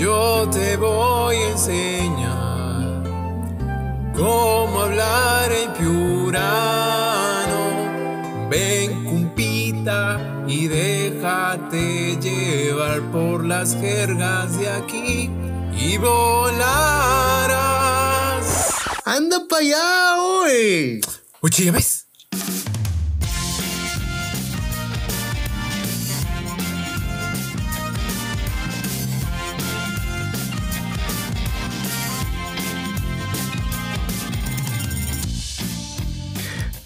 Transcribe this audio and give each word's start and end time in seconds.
Yo 0.00 0.48
te 0.50 0.78
voy 0.78 1.36
a 1.36 1.50
enseñar 1.50 3.02
cómo 4.16 4.80
hablar 4.80 5.52
en 5.52 5.70
piurano. 5.74 7.58
Ven, 8.48 9.04
cumpita, 9.04 10.42
y 10.48 10.68
déjate 10.68 12.16
llevar 12.16 13.02
por 13.12 13.44
las 13.44 13.76
jergas 13.76 14.58
de 14.58 14.70
aquí 14.70 15.28
y 15.78 15.98
volarás. 15.98 16.70
¡Anda 19.04 19.46
para 19.50 19.60
allá, 19.60 20.16
hoy! 20.22 21.02
Oye, 21.42 21.64
¿ya 21.66 21.72
ves? 21.72 21.99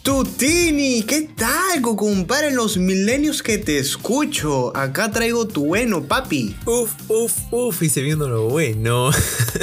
Tutini, 0.04 1.02
¿qué 1.04 1.22
tal, 1.34 1.80
compadre? 1.80 2.50
Los 2.50 2.76
milenios 2.76 3.42
que 3.42 3.56
te 3.56 3.78
escucho. 3.78 4.76
Acá 4.76 5.10
traigo 5.10 5.48
tu 5.48 5.64
bueno, 5.64 6.04
papi. 6.04 6.54
Uf, 6.66 6.92
uf, 7.08 7.32
uf, 7.50 7.82
y 7.82 7.88
se 7.88 8.02
viendo 8.02 8.28
lo 8.28 8.50
bueno. 8.50 9.10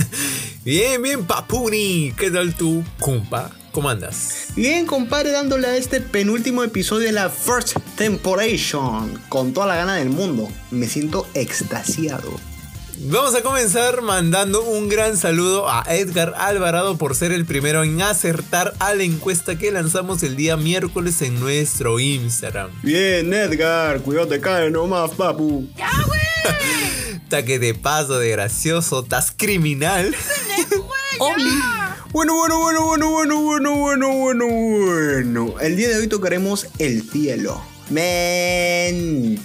bien, 0.66 1.00
bien, 1.04 1.26
papuni. 1.26 2.12
¿Qué 2.18 2.32
tal 2.32 2.56
tú, 2.56 2.84
compa? 3.00 3.52
¿Cómo 3.72 3.88
andas? 3.88 4.48
Bien, 4.56 4.88
compadre, 4.88 5.30
dándole 5.30 5.68
a 5.68 5.78
este 5.78 6.02
penúltimo 6.02 6.64
episodio 6.64 7.06
de 7.06 7.12
la 7.12 7.30
First 7.30 7.78
Temporation. 7.96 9.22
Con 9.30 9.54
toda 9.54 9.68
la 9.68 9.76
gana 9.76 9.98
del 9.98 10.10
mundo. 10.10 10.50
Me 10.72 10.88
siento 10.88 11.28
extasiado. 11.36 12.51
Vamos 13.04 13.34
a 13.34 13.42
comenzar 13.42 14.04
mandando 14.04 14.62
un 14.64 14.88
gran 14.88 15.18
saludo 15.18 15.68
a 15.68 15.84
Edgar 15.90 16.36
Alvarado 16.38 17.00
por 17.00 17.16
ser 17.16 17.32
el 17.32 17.46
primero 17.46 17.84
en 17.84 18.00
acertar 18.00 18.76
a 18.78 18.94
la 18.94 19.02
encuesta 19.02 19.58
que 19.58 19.72
lanzamos 19.72 20.22
el 20.22 20.36
día 20.36 20.56
miércoles 20.56 21.20
en 21.24 21.40
nuestro 21.40 22.00
Instagram. 22.00 22.70
Bien, 22.84 23.34
Edgar, 23.34 24.02
cuídate 24.02 24.40
cae 24.40 24.70
nomás, 24.70 25.12
papu. 25.12 25.68
¡Ya, 25.76 25.90
güey! 26.06 26.20
Taque 27.30 27.58
de 27.58 27.74
paso 27.74 28.20
de 28.20 28.30
gracioso, 28.30 29.02
tas 29.04 29.34
criminal. 29.36 30.16
Bueno, 32.12 32.36
bueno, 32.38 32.60
bueno, 32.60 32.86
bueno, 32.86 33.10
bueno, 33.10 33.42
bueno, 33.42 33.76
bueno, 33.78 34.12
bueno, 34.12 34.48
bueno. 34.48 35.56
El 35.60 35.76
día 35.76 35.90
de 35.90 35.98
hoy 35.98 36.08
tocaremos 36.08 36.68
el 36.78 37.02
cielo. 37.10 37.64
Mentira. 37.90 39.42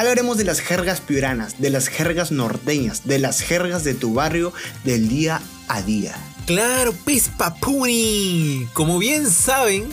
Hablaremos 0.00 0.38
de 0.38 0.44
las 0.44 0.60
jergas 0.60 1.02
piuranas, 1.02 1.60
de 1.60 1.68
las 1.68 1.88
jergas 1.88 2.32
norteñas, 2.32 3.06
de 3.06 3.18
las 3.18 3.42
jergas 3.42 3.84
de 3.84 3.92
tu 3.92 4.14
barrio 4.14 4.50
del 4.82 5.10
día 5.10 5.42
a 5.68 5.82
día. 5.82 6.16
Claro, 6.46 6.94
pis 7.04 7.30
papuni. 7.36 8.66
Como 8.72 8.98
bien 8.98 9.30
saben, 9.30 9.90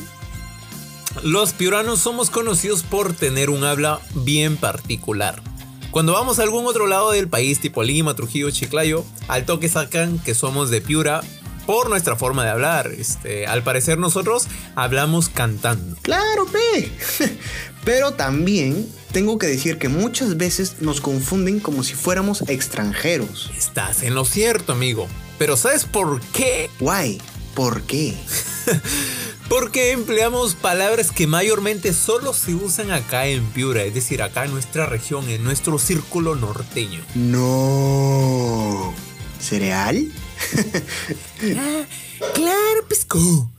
los 1.23 1.51
piuranos 1.51 1.99
somos 1.99 2.29
conocidos 2.29 2.83
por 2.83 3.11
tener 3.11 3.49
un 3.49 3.65
habla 3.65 3.99
bien 4.15 4.55
particular. 4.55 5.41
Cuando 5.91 6.13
vamos 6.13 6.39
a 6.39 6.43
algún 6.43 6.65
otro 6.67 6.87
lado 6.87 7.11
del 7.11 7.27
país, 7.27 7.59
tipo 7.59 7.83
Lima, 7.83 8.15
Trujillo, 8.15 8.49
Chiclayo, 8.49 9.03
al 9.27 9.45
toque 9.45 9.67
sacan 9.67 10.19
que 10.19 10.35
somos 10.35 10.69
de 10.69 10.79
Piura 10.79 11.19
por 11.65 11.89
nuestra 11.89 12.15
forma 12.15 12.45
de 12.45 12.51
hablar. 12.51 12.87
Este, 12.97 13.45
al 13.45 13.61
parecer 13.61 13.97
nosotros 13.97 14.47
hablamos 14.73 15.27
cantando. 15.27 15.97
Claro, 16.01 16.45
pe. 16.45 16.93
Pero 17.83 18.13
también 18.13 18.87
tengo 19.11 19.37
que 19.37 19.47
decir 19.47 19.77
que 19.77 19.89
muchas 19.89 20.37
veces 20.37 20.77
nos 20.79 21.01
confunden 21.01 21.59
como 21.59 21.83
si 21.83 21.93
fuéramos 21.93 22.41
extranjeros. 22.47 23.51
Estás 23.57 24.03
en 24.03 24.15
lo 24.15 24.25
cierto, 24.25 24.73
amigo. 24.73 25.07
Pero 25.37 25.57
¿sabes 25.57 25.85
por 25.85 26.21
qué? 26.21 26.69
Guay, 26.79 27.21
¿por 27.55 27.83
qué? 27.83 28.15
Porque 29.49 29.91
empleamos 29.91 30.55
palabras 30.55 31.11
que 31.11 31.25
mayormente 31.25 31.93
solo 31.93 32.33
se 32.33 32.53
usan 32.53 32.91
acá 32.91 33.27
en 33.27 33.45
Piura, 33.51 33.83
es 33.83 33.93
decir, 33.93 34.21
acá 34.21 34.43
en 34.43 34.51
nuestra 34.51 34.85
región, 34.87 35.29
en 35.29 35.43
nuestro 35.43 35.79
círculo 35.79 36.35
norteño. 36.35 37.01
No. 37.15 38.93
¿Cereal? 39.39 40.11
Claro, 42.33 42.87
pesco. 42.87 43.51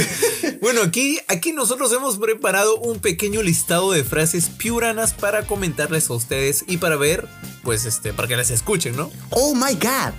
bueno, 0.62 0.80
aquí, 0.82 1.18
aquí 1.28 1.52
nosotros 1.52 1.92
hemos 1.92 2.16
preparado 2.16 2.78
un 2.78 3.00
pequeño 3.00 3.42
listado 3.42 3.92
de 3.92 4.02
frases 4.02 4.48
piuranas 4.48 5.12
para 5.12 5.46
comentarles 5.46 6.08
a 6.08 6.14
ustedes 6.14 6.64
y 6.66 6.78
para 6.78 6.96
ver, 6.96 7.28
pues, 7.62 7.84
este, 7.84 8.14
para 8.14 8.28
que 8.28 8.36
las 8.36 8.50
escuchen, 8.50 8.96
¿no? 8.96 9.10
Oh 9.30 9.54
my 9.54 9.74
god. 9.74 10.14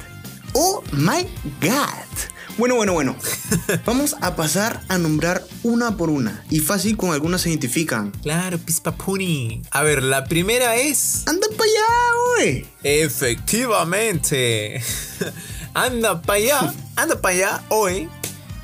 Oh 0.53 0.83
my 0.91 1.27
god. 1.61 1.87
Bueno, 2.57 2.75
bueno, 2.75 2.93
bueno. 2.93 3.15
Vamos 3.85 4.15
a 4.21 4.35
pasar 4.35 4.81
a 4.89 4.97
nombrar 4.97 5.45
una 5.63 5.95
por 5.95 6.09
una. 6.09 6.43
Y 6.49 6.59
fácil 6.59 6.97
con 6.97 7.11
algunas 7.11 7.41
se 7.41 7.49
identifican. 7.49 8.11
Claro, 8.11 8.57
pispapuni. 8.57 9.61
A 9.71 9.83
ver, 9.83 10.03
la 10.03 10.25
primera 10.25 10.75
es. 10.75 11.23
¡Anda 11.25 11.47
para 11.49 11.63
allá, 11.63 11.85
güey! 12.35 12.65
Efectivamente. 12.83 14.83
Anda 15.73 16.21
para 16.21 16.37
allá, 16.37 16.73
anda 16.95 17.21
para 17.21 17.35
allá 17.35 17.63
hoy 17.69 18.09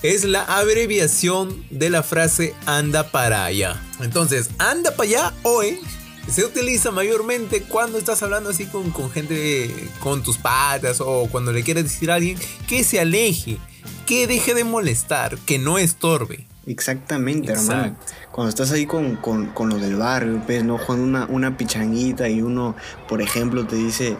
es 0.03 0.23
la 0.23 0.43
abreviación 0.43 1.65
de 1.69 1.89
la 1.89 2.03
frase 2.03 2.53
anda 2.65 3.11
para 3.11 3.45
allá. 3.45 3.81
Entonces, 3.99 4.49
anda 4.59 4.91
para 4.91 5.09
allá 5.09 5.33
hoy 5.43 5.79
se 6.27 6.43
utiliza 6.43 6.91
mayormente 6.91 7.61
cuando 7.61 7.97
estás 7.97 8.21
hablando 8.23 8.49
así 8.49 8.65
con, 8.65 8.91
con 8.91 9.11
gente, 9.11 9.89
con 9.99 10.23
tus 10.23 10.37
patas 10.37 10.99
o 10.99 11.27
cuando 11.31 11.51
le 11.51 11.63
quieres 11.63 11.83
decir 11.83 12.11
a 12.11 12.15
alguien 12.15 12.37
que 12.67 12.83
se 12.83 12.99
aleje, 12.99 13.57
que 14.05 14.27
deje 14.27 14.53
de 14.53 14.63
molestar, 14.63 15.37
que 15.39 15.59
no 15.59 15.77
estorbe. 15.77 16.47
Exactamente, 16.67 17.51
Exacto. 17.51 17.73
hermano. 17.73 17.97
Cuando 18.31 18.49
estás 18.49 18.71
ahí 18.71 18.85
con, 18.87 19.17
con, 19.17 19.47
con 19.47 19.69
los 19.69 19.79
del 19.79 19.95
barrio, 19.97 20.41
pues, 20.45 20.63
¿no? 20.63 20.77
Jugando 20.79 21.05
una, 21.05 21.25
una 21.27 21.57
pichanguita 21.57 22.27
y 22.27 22.41
uno, 22.41 22.75
por 23.07 23.21
ejemplo, 23.21 23.67
te 23.67 23.75
dice, 23.75 24.17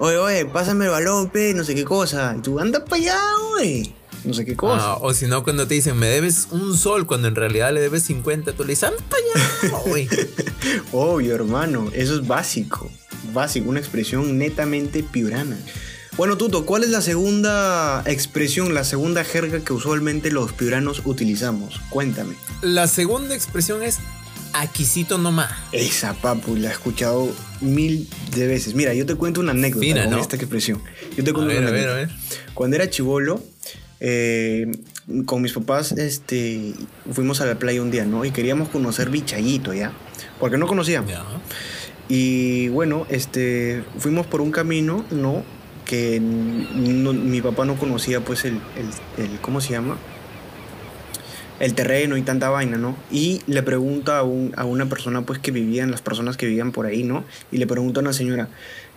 oye, 0.00 0.16
oye, 0.16 0.46
pásame 0.46 0.86
el 0.86 0.90
balón, 0.90 1.30
pe, 1.30 1.54
no 1.54 1.62
sé 1.62 1.74
qué 1.74 1.84
cosa. 1.84 2.34
Y 2.36 2.42
tú, 2.42 2.58
anda 2.58 2.84
para 2.84 2.96
allá, 2.96 3.20
güey. 3.52 3.94
No 4.24 4.34
sé 4.34 4.44
qué 4.44 4.56
cosa. 4.56 4.92
Ah, 4.92 4.98
o 5.00 5.14
si 5.14 5.26
no, 5.26 5.44
cuando 5.44 5.66
te 5.66 5.74
dicen, 5.74 5.96
me 5.96 6.08
debes 6.08 6.48
un 6.50 6.76
sol, 6.76 7.06
cuando 7.06 7.28
en 7.28 7.36
realidad 7.36 7.72
le 7.72 7.80
debes 7.80 8.02
50, 8.04 8.52
tú 8.52 8.64
le 8.64 8.70
dices, 8.70 8.84
anda 8.90 9.02
para 9.08 9.22
allá, 9.22 9.78
güey. 9.86 10.08
Obvio, 10.92 11.34
hermano, 11.34 11.90
eso 11.94 12.14
es 12.14 12.26
básico. 12.26 12.90
Básico, 13.32 13.68
una 13.68 13.80
expresión 13.80 14.36
netamente 14.38 15.02
piurana. 15.02 15.56
Bueno, 16.16 16.36
Tuto, 16.36 16.66
¿cuál 16.66 16.82
es 16.84 16.90
la 16.90 17.00
segunda 17.00 18.02
expresión, 18.04 18.74
la 18.74 18.84
segunda 18.84 19.24
jerga 19.24 19.60
que 19.60 19.72
usualmente 19.72 20.30
los 20.30 20.52
piuranos 20.52 21.02
utilizamos? 21.04 21.80
Cuéntame. 21.88 22.34
La 22.62 22.88
segunda 22.88 23.34
expresión 23.34 23.82
es 23.82 24.00
aquisito 24.52 25.18
nomás. 25.18 25.50
Esa, 25.72 26.14
papu, 26.14 26.56
la 26.56 26.68
he 26.68 26.72
escuchado 26.72 27.28
mil 27.60 28.08
de 28.34 28.46
veces. 28.46 28.74
Mira, 28.74 28.94
yo 28.94 29.06
te 29.06 29.14
cuento 29.14 29.40
una 29.40 29.52
anécdota 29.52 29.86
Fina, 29.86 30.02
con 30.04 30.12
¿no? 30.12 30.20
esta 30.20 30.36
expresión. 30.36 30.82
Yo 31.16 31.24
te 31.24 31.30
A 31.30 31.34
cuento 31.34 31.48
ver, 31.52 31.58
una 31.60 31.68
a 31.68 31.72
ver, 31.72 31.88
a 31.88 31.94
anécdota. 31.94 32.16
ver. 32.36 32.44
Cuando 32.54 32.76
era 32.76 32.88
chivolo, 32.90 33.42
eh, 34.00 34.70
con 35.26 35.42
mis 35.42 35.52
papás, 35.52 35.92
este, 35.92 36.72
fuimos 37.12 37.40
a 37.40 37.46
la 37.46 37.58
playa 37.58 37.82
un 37.82 37.90
día, 37.90 38.04
¿no? 38.04 38.24
Y 38.24 38.30
queríamos 38.30 38.68
conocer 38.68 39.10
Bichayito, 39.10 39.74
¿ya? 39.74 39.92
Porque 40.38 40.56
no 40.58 40.66
conocíamos. 40.66 41.10
Ya. 41.10 41.24
Y 42.08 42.68
bueno, 42.68 43.06
este, 43.08 43.84
fuimos 43.98 44.26
por 44.26 44.40
un 44.40 44.50
camino, 44.50 45.04
¿no? 45.10 45.44
Que 45.84 46.18
no- 46.20 47.12
mi 47.12 47.40
papá 47.42 47.64
no 47.64 47.76
conocía, 47.76 48.20
pues, 48.20 48.44
el, 48.44 48.54
el- 48.76 49.24
el- 49.24 49.40
¿cómo 49.40 49.60
se 49.60 49.70
llama? 49.72 49.96
El 51.60 51.74
terreno 51.74 52.16
y 52.16 52.22
tanta 52.22 52.48
vaina, 52.48 52.76
¿no? 52.78 52.96
Y 53.12 53.42
le 53.46 53.62
pregunta 53.62 54.18
a, 54.18 54.22
un- 54.24 54.52
a 54.56 54.64
una 54.64 54.86
persona, 54.88 55.22
pues, 55.22 55.38
que 55.38 55.50
vivían, 55.52 55.90
las 55.90 56.00
personas 56.02 56.36
que 56.36 56.46
vivían 56.46 56.72
por 56.72 56.86
ahí, 56.86 57.04
¿no? 57.04 57.24
Y 57.52 57.58
le 57.58 57.66
pregunta 57.66 58.00
a 58.00 58.02
una 58.02 58.12
señora, 58.12 58.48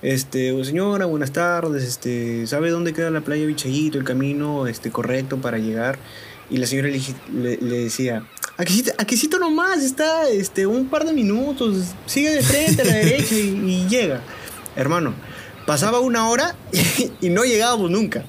este, 0.02 0.64
señora, 0.66 1.06
buenas 1.06 1.32
tardes, 1.32 1.84
este, 1.84 2.48
¿sabe 2.48 2.70
dónde 2.72 2.94
queda 2.94 3.12
la 3.12 3.22
playa 3.22 3.46
Bichayito, 3.46 3.98
el 3.98 4.04
camino, 4.04 4.66
este, 4.68 4.90
correcto 4.92 5.38
para 5.38 5.58
llegar? 5.60 6.00
Y 6.50 6.58
la 6.58 6.66
señora 6.68 6.88
le, 6.90 7.00
le- 7.34 7.58
le 7.58 7.78
decía, 7.84 8.26
Aquícito, 8.98 9.40
nomás, 9.40 9.84
está 9.84 10.30
este, 10.30 10.68
un 10.68 10.88
par 10.88 11.06
de 11.06 11.14
minutos, 11.14 11.88
sigue 12.06 12.30
de 12.32 12.44
frente 12.44 12.82
a 12.84 12.86
la 12.86 12.94
derecha 12.94 13.36
y 13.36 13.88
llega. 13.90 14.22
Hermano, 14.76 15.14
pasaba 15.66 16.00
una 16.00 16.30
hora 16.30 16.56
y, 17.22 17.30
no 17.30 17.44
llegábamos 17.44 17.90
nunca. 17.92 18.24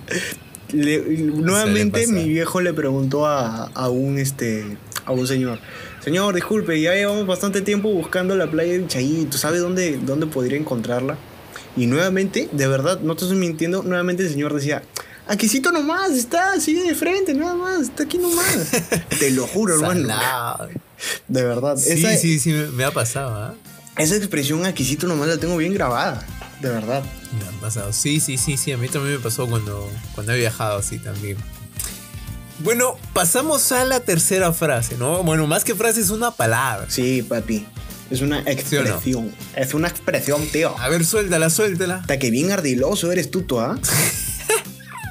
Le- 0.74 1.00
nuevamente 1.00 2.06
mi 2.06 2.28
viejo 2.28 2.60
le 2.60 2.72
preguntó 2.74 3.26
a, 3.26 3.66
a 3.74 3.88
un 3.88 4.18
este 4.18 4.76
a 5.06 5.12
un 5.12 5.26
señor, 5.26 5.58
señor, 6.02 6.34
disculpe, 6.34 6.80
ya 6.80 6.94
llevamos 6.94 7.26
bastante 7.26 7.60
tiempo 7.60 7.90
buscando 7.90 8.34
la 8.36 8.50
playa 8.50 8.72
de 8.72 8.86
Chayito, 8.86 9.36
¿sabe 9.36 9.58
dónde, 9.58 9.98
dónde 9.98 10.26
podría 10.26 10.58
encontrarla? 10.58 11.18
Y 11.76 11.86
nuevamente, 11.86 12.48
de 12.52 12.66
verdad, 12.68 13.00
no 13.00 13.14
te 13.14 13.24
estoy 13.24 13.36
mintiendo, 13.36 13.82
nuevamente 13.82 14.22
el 14.22 14.30
señor 14.30 14.54
decía, 14.54 14.82
aquícito 15.26 15.72
nomás, 15.72 16.12
está, 16.12 16.58
sigue 16.58 16.84
de 16.84 16.94
frente, 16.94 17.34
nada 17.34 17.54
más, 17.54 17.82
está 17.82 18.04
aquí 18.04 18.16
nomás. 18.16 18.70
Te 19.18 19.30
lo 19.30 19.46
juro, 19.46 19.74
hermano. 19.74 20.08
De 21.28 21.42
verdad. 21.42 21.76
Sí, 21.76 21.90
esa, 21.90 22.16
sí, 22.16 22.38
sí, 22.38 22.52
me, 22.52 22.84
ha 22.84 22.90
pasado, 22.90 23.34
¿ah? 23.34 23.54
esa 23.98 24.16
expresión 24.16 24.64
aquícito 24.64 25.06
nomás 25.06 25.28
la 25.28 25.36
tengo 25.36 25.56
bien 25.56 25.74
grabada. 25.74 26.24
De 26.60 26.68
verdad. 26.68 27.02
Me 27.38 27.48
han 27.48 27.54
pasado. 27.56 27.92
Sí, 27.92 28.20
sí, 28.20 28.38
sí, 28.38 28.56
sí. 28.56 28.72
A 28.72 28.76
mí 28.76 28.88
también 28.88 29.16
me 29.16 29.20
pasó 29.20 29.46
cuando, 29.46 29.90
cuando 30.14 30.32
he 30.32 30.38
viajado 30.38 30.78
así 30.78 30.98
también. 30.98 31.36
Bueno, 32.60 32.96
pasamos 33.12 33.72
a 33.72 33.84
la 33.84 34.00
tercera 34.00 34.52
frase, 34.52 34.96
¿no? 34.96 35.22
Bueno, 35.22 35.46
más 35.46 35.64
que 35.64 35.74
frase 35.74 36.00
es 36.00 36.10
una 36.10 36.30
palabra. 36.30 36.86
Sí, 36.88 37.22
papi. 37.22 37.66
Es 38.10 38.20
una 38.20 38.40
expresión. 38.40 39.34
Es 39.56 39.74
una 39.74 39.88
expresión, 39.88 40.46
tío. 40.48 40.78
A 40.78 40.88
ver, 40.88 41.04
suéltala, 41.04 41.50
suéltala. 41.50 41.96
Hasta 41.96 42.18
que 42.18 42.30
bien 42.30 42.52
ardiloso 42.52 43.10
eres 43.10 43.30
tú, 43.30 43.42
tú, 43.42 43.58
¿ah? 43.58 43.78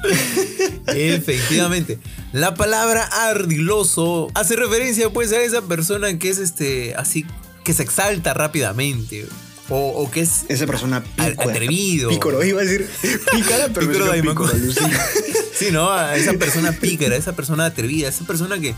Efectivamente. 0.86 1.98
La 2.32 2.54
palabra 2.54 3.04
ardiloso 3.04 4.30
hace 4.34 4.56
referencia 4.56 5.10
pues 5.10 5.32
a 5.32 5.40
esa 5.42 5.62
persona 5.62 6.18
que 6.18 6.30
es 6.30 6.38
este 6.38 6.94
así 6.96 7.26
que 7.62 7.72
se 7.72 7.82
exalta 7.82 8.34
rápidamente. 8.34 9.26
O, 9.70 10.10
que 10.10 10.20
es 10.20 10.44
esa 10.48 10.66
persona 10.66 11.02
atrevido. 11.16 12.10
Pícoro, 12.10 12.44
iba 12.44 12.60
a 12.60 12.64
decir 12.64 12.88
pícara, 13.32 13.68
pero 13.72 13.90
pícoro, 13.90 14.12
pícoro 14.12 14.52
Sí, 15.54 15.70
no, 15.70 16.10
esa 16.12 16.34
persona 16.34 16.72
pícara, 16.72 17.16
esa 17.16 17.34
persona 17.34 17.66
atrevida, 17.66 18.08
esa 18.08 18.24
persona 18.24 18.58
que, 18.58 18.74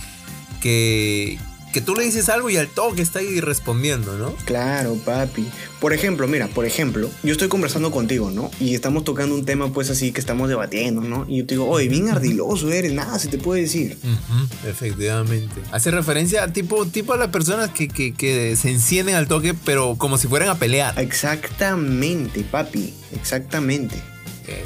que, 0.60 1.38
que 1.76 1.82
tú 1.82 1.94
le 1.94 2.04
dices 2.04 2.30
algo 2.30 2.48
y 2.48 2.56
al 2.56 2.68
toque 2.68 3.02
está 3.02 3.18
ahí 3.18 3.38
respondiendo, 3.38 4.16
¿no? 4.16 4.34
Claro, 4.46 4.94
papi. 4.94 5.46
Por 5.78 5.92
ejemplo, 5.92 6.26
mira, 6.26 6.48
por 6.48 6.64
ejemplo, 6.64 7.10
yo 7.22 7.32
estoy 7.32 7.48
conversando 7.48 7.90
contigo, 7.90 8.30
¿no? 8.30 8.50
Y 8.58 8.74
estamos 8.74 9.04
tocando 9.04 9.34
un 9.34 9.44
tema, 9.44 9.70
pues 9.70 9.90
así, 9.90 10.10
que 10.10 10.18
estamos 10.18 10.48
debatiendo, 10.48 11.02
¿no? 11.02 11.26
Y 11.28 11.36
yo 11.36 11.46
te 11.46 11.52
digo, 11.52 11.68
oye, 11.68 11.88
bien 11.88 12.08
ardiloso 12.08 12.72
eres, 12.72 12.94
nada 12.94 13.18
se 13.18 13.28
te 13.28 13.36
puede 13.36 13.60
decir. 13.60 13.98
efectivamente. 14.66 15.60
Hace 15.70 15.90
referencia 15.90 16.44
a 16.44 16.50
tipo, 16.50 16.86
tipo 16.86 17.12
a 17.12 17.18
las 17.18 17.28
personas 17.28 17.68
que, 17.72 17.88
que 17.88 18.56
se 18.56 18.70
encienden 18.70 19.14
al 19.14 19.28
toque, 19.28 19.52
pero 19.52 19.96
como 19.98 20.16
si 20.16 20.28
fueran 20.28 20.48
a 20.48 20.54
pelear. 20.54 20.98
Exactamente, 20.98 22.40
papi, 22.40 22.94
exactamente. 23.14 23.96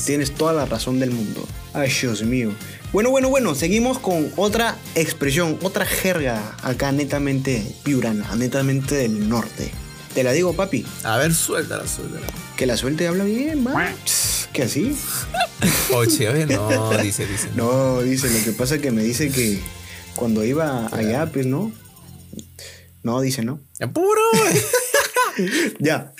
Tienes 0.07 0.31
toda 0.31 0.53
la 0.53 0.65
razón 0.65 1.01
del 1.01 1.11
mundo. 1.11 1.45
Ay, 1.73 1.91
Dios 2.01 2.23
mío. 2.23 2.53
Bueno, 2.93 3.11
bueno, 3.11 3.29
bueno, 3.29 3.55
seguimos 3.55 4.01
con 4.01 4.33
otra 4.35 4.77
expresión, 4.97 5.57
otra 5.63 5.87
jerga 5.87 6.57
acá 6.63 6.91
netamente 6.91 7.65
piurana, 7.85 8.35
netamente 8.35 8.97
del 8.97 9.29
norte. 9.29 9.71
Te 10.13 10.25
la 10.25 10.33
digo, 10.33 10.55
papi. 10.55 10.85
A 11.05 11.17
ver, 11.17 11.33
suéltala, 11.33 11.87
suéltala. 11.87 12.27
Que 12.57 12.67
la 12.67 12.77
suelte 12.77 13.07
habla 13.07 13.23
bien, 13.23 13.65
va. 13.65 13.95
¿Qué 14.53 14.65
así? 14.65 14.97
Oye, 15.95 16.29
oye, 16.29 16.47
no, 16.47 16.91
dice, 17.03 17.27
dice. 17.27 17.49
No, 17.55 18.01
dice, 18.03 18.29
lo 18.29 18.45
que 18.45 18.51
pasa 18.51 18.75
es 18.75 18.83
que 18.83 18.91
me 18.91 19.05
dice 19.05 19.31
que 19.31 19.61
cuando 20.17 20.45
iba 20.45 20.89
allá, 20.89 21.31
pues, 21.33 21.47
¿no? 21.47 21.71
No, 23.05 23.21
dice, 23.21 23.45
¿no? 23.45 23.61
¡Puro! 23.95 24.21
ya. 25.79 26.13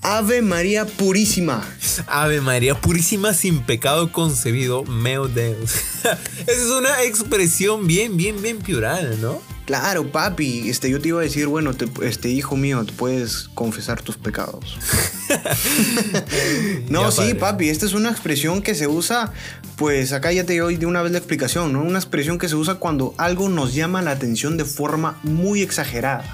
Ave 0.00 0.40
María 0.40 0.86
Purísima. 0.86 1.62
Ave 2.06 2.40
María 2.40 2.74
Purísima 2.74 3.34
sin 3.34 3.60
pecado 3.60 4.10
concebido, 4.12 4.82
meu 4.84 5.28
Deus. 5.28 5.89
Esa 6.46 6.52
es 6.52 6.70
una 6.70 7.02
expresión 7.02 7.86
bien, 7.86 8.16
bien, 8.16 8.40
bien 8.42 8.58
piurana, 8.58 9.10
¿no? 9.20 9.40
Claro, 9.66 10.10
papi. 10.10 10.68
Este, 10.68 10.90
yo 10.90 11.00
te 11.00 11.08
iba 11.08 11.20
a 11.20 11.22
decir, 11.22 11.46
bueno, 11.46 11.70
este 12.02 12.28
hijo 12.28 12.56
mío, 12.56 12.84
te 12.84 12.92
puedes 12.92 13.48
confesar 13.54 14.02
tus 14.02 14.16
pecados. 14.16 14.76
no, 16.88 17.12
sí, 17.12 17.34
papi. 17.34 17.68
Esta 17.68 17.86
es 17.86 17.92
una 17.92 18.10
expresión 18.10 18.62
que 18.62 18.74
se 18.74 18.88
usa, 18.88 19.32
pues 19.76 20.12
acá 20.12 20.32
ya 20.32 20.44
te 20.44 20.58
doy 20.58 20.76
de 20.76 20.86
una 20.86 21.02
vez 21.02 21.12
la 21.12 21.18
explicación, 21.18 21.72
¿no? 21.72 21.82
Una 21.82 22.00
expresión 22.00 22.38
que 22.38 22.48
se 22.48 22.56
usa 22.56 22.76
cuando 22.76 23.14
algo 23.16 23.48
nos 23.48 23.72
llama 23.72 24.02
la 24.02 24.10
atención 24.10 24.56
de 24.56 24.64
forma 24.64 25.20
muy 25.22 25.62
exagerada. 25.62 26.24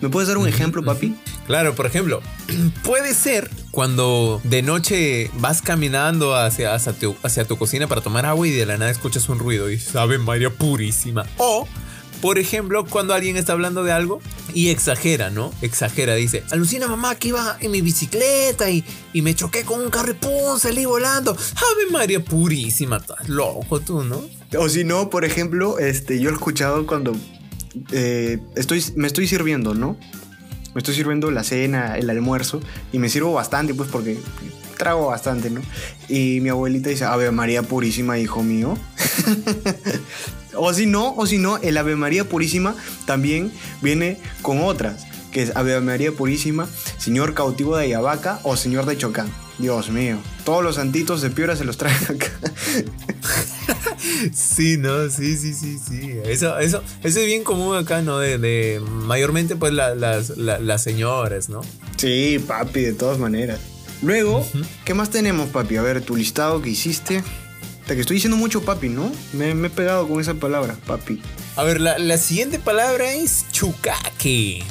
¿Me 0.00 0.08
puedes 0.08 0.28
dar 0.28 0.38
un 0.38 0.46
ejemplo, 0.46 0.84
papi? 0.84 1.16
Claro, 1.50 1.74
por 1.74 1.86
ejemplo, 1.86 2.22
puede 2.84 3.12
ser 3.12 3.50
cuando 3.72 4.40
de 4.44 4.62
noche 4.62 5.32
vas 5.34 5.62
caminando 5.62 6.36
hacia, 6.36 6.72
hacia, 6.76 7.44
tu, 7.44 7.56
cocina 7.58 7.88
para 7.88 8.02
tomar 8.02 8.24
agua 8.24 8.46
y 8.46 8.52
de 8.52 8.66
la 8.66 8.78
nada 8.78 8.88
escuchas 8.88 9.28
un 9.28 9.40
ruido 9.40 9.68
y 9.68 9.76
sabe 9.76 10.18
María 10.18 10.50
purísima. 10.50 11.26
O 11.38 11.66
por 12.20 12.38
ejemplo, 12.38 12.86
cuando 12.86 13.14
alguien 13.14 13.36
está 13.36 13.54
hablando 13.54 13.82
de 13.82 13.90
algo 13.90 14.20
y 14.54 14.68
exagera, 14.68 15.30
¿no? 15.30 15.52
Exagera, 15.60 16.14
dice, 16.14 16.44
alucina 16.52 16.86
mamá 16.86 17.16
que 17.16 17.28
iba 17.30 17.58
en 17.60 17.72
mi 17.72 17.80
bicicleta 17.80 18.70
y, 18.70 18.84
y 19.12 19.22
me 19.22 19.34
choqué 19.34 19.64
con 19.64 19.80
un 19.80 19.90
carro 19.90 20.12
y 20.12 20.60
salí 20.60 20.84
volando. 20.84 21.32
Ave 21.32 21.90
María 21.90 22.24
purísima, 22.24 22.98
estás 22.98 23.28
loco 23.28 23.80
tú, 23.80 24.04
¿no? 24.04 24.22
O 24.56 24.68
si 24.68 24.84
no, 24.84 25.10
por 25.10 25.24
ejemplo, 25.24 25.80
este, 25.80 26.20
yo 26.20 26.30
he 26.30 26.32
escuchado 26.32 26.86
cuando 26.86 27.12
eh, 27.90 28.38
estoy, 28.54 28.84
me 28.94 29.08
estoy 29.08 29.26
sirviendo, 29.26 29.74
¿no? 29.74 29.98
Me 30.74 30.78
estoy 30.78 30.94
sirviendo 30.94 31.30
la 31.30 31.44
cena, 31.44 31.96
el 31.98 32.08
almuerzo, 32.10 32.60
y 32.92 32.98
me 32.98 33.08
sirvo 33.08 33.32
bastante, 33.32 33.74
pues 33.74 33.88
porque 33.90 34.18
trago 34.76 35.08
bastante, 35.08 35.50
¿no? 35.50 35.60
Y 36.08 36.40
mi 36.40 36.48
abuelita 36.48 36.88
dice, 36.88 37.04
Ave 37.04 37.30
María 37.30 37.62
Purísima, 37.62 38.18
hijo 38.18 38.42
mío. 38.42 38.78
o 40.54 40.72
si 40.72 40.86
no, 40.86 41.14
o 41.16 41.26
si 41.26 41.38
no, 41.38 41.58
el 41.58 41.76
Ave 41.76 41.96
María 41.96 42.24
Purísima 42.24 42.74
también 43.04 43.52
viene 43.82 44.18
con 44.42 44.62
otras, 44.62 45.06
que 45.32 45.42
es 45.42 45.54
Ave 45.54 45.78
María 45.80 46.12
Purísima, 46.12 46.66
Señor 46.98 47.34
cautivo 47.34 47.76
de 47.76 47.84
Ayabaca 47.84 48.40
o 48.42 48.56
Señor 48.56 48.86
de 48.86 48.96
Chocán. 48.96 49.30
Dios 49.58 49.90
mío, 49.90 50.16
todos 50.44 50.64
los 50.64 50.76
santitos 50.76 51.20
de 51.20 51.28
Piura 51.28 51.54
se 51.56 51.64
los 51.64 51.76
traen 51.76 52.02
acá. 52.04 52.30
sí, 54.32 54.76
no, 54.76 55.08
sí, 55.10 55.36
sí, 55.36 55.54
sí, 55.54 55.78
sí. 55.78 56.14
Eso, 56.24 56.58
eso, 56.58 56.82
eso 57.02 57.20
es 57.20 57.26
bien 57.26 57.44
común 57.44 57.76
acá, 57.76 58.02
¿no? 58.02 58.18
De, 58.18 58.80
mayormente, 59.06 59.56
pues, 59.56 59.72
las, 59.72 60.82
señoras, 60.82 61.48
¿no? 61.48 61.60
Sí, 61.96 62.42
papi, 62.46 62.82
de 62.82 62.92
todas 62.92 63.18
maneras. 63.18 63.60
Luego, 64.02 64.46
¿qué 64.84 64.94
más 64.94 65.10
tenemos, 65.10 65.48
papi? 65.50 65.76
A 65.76 65.82
ver, 65.82 66.00
tu 66.00 66.16
listado 66.16 66.62
que 66.62 66.70
hiciste. 66.70 67.22
Te 67.86 67.94
que 67.94 68.02
estoy 68.02 68.14
diciendo 68.14 68.36
mucho 68.36 68.62
papi, 68.62 68.88
¿no? 68.88 69.10
Me, 69.32 69.54
me 69.54 69.66
he 69.66 69.70
pegado 69.70 70.06
con 70.06 70.20
esa 70.20 70.34
palabra, 70.34 70.76
papi. 70.86 71.20
A 71.56 71.64
ver, 71.64 71.80
la, 71.80 72.16
siguiente 72.16 72.58
palabra 72.58 73.12
es 73.12 73.44
chucaque. 73.52 74.62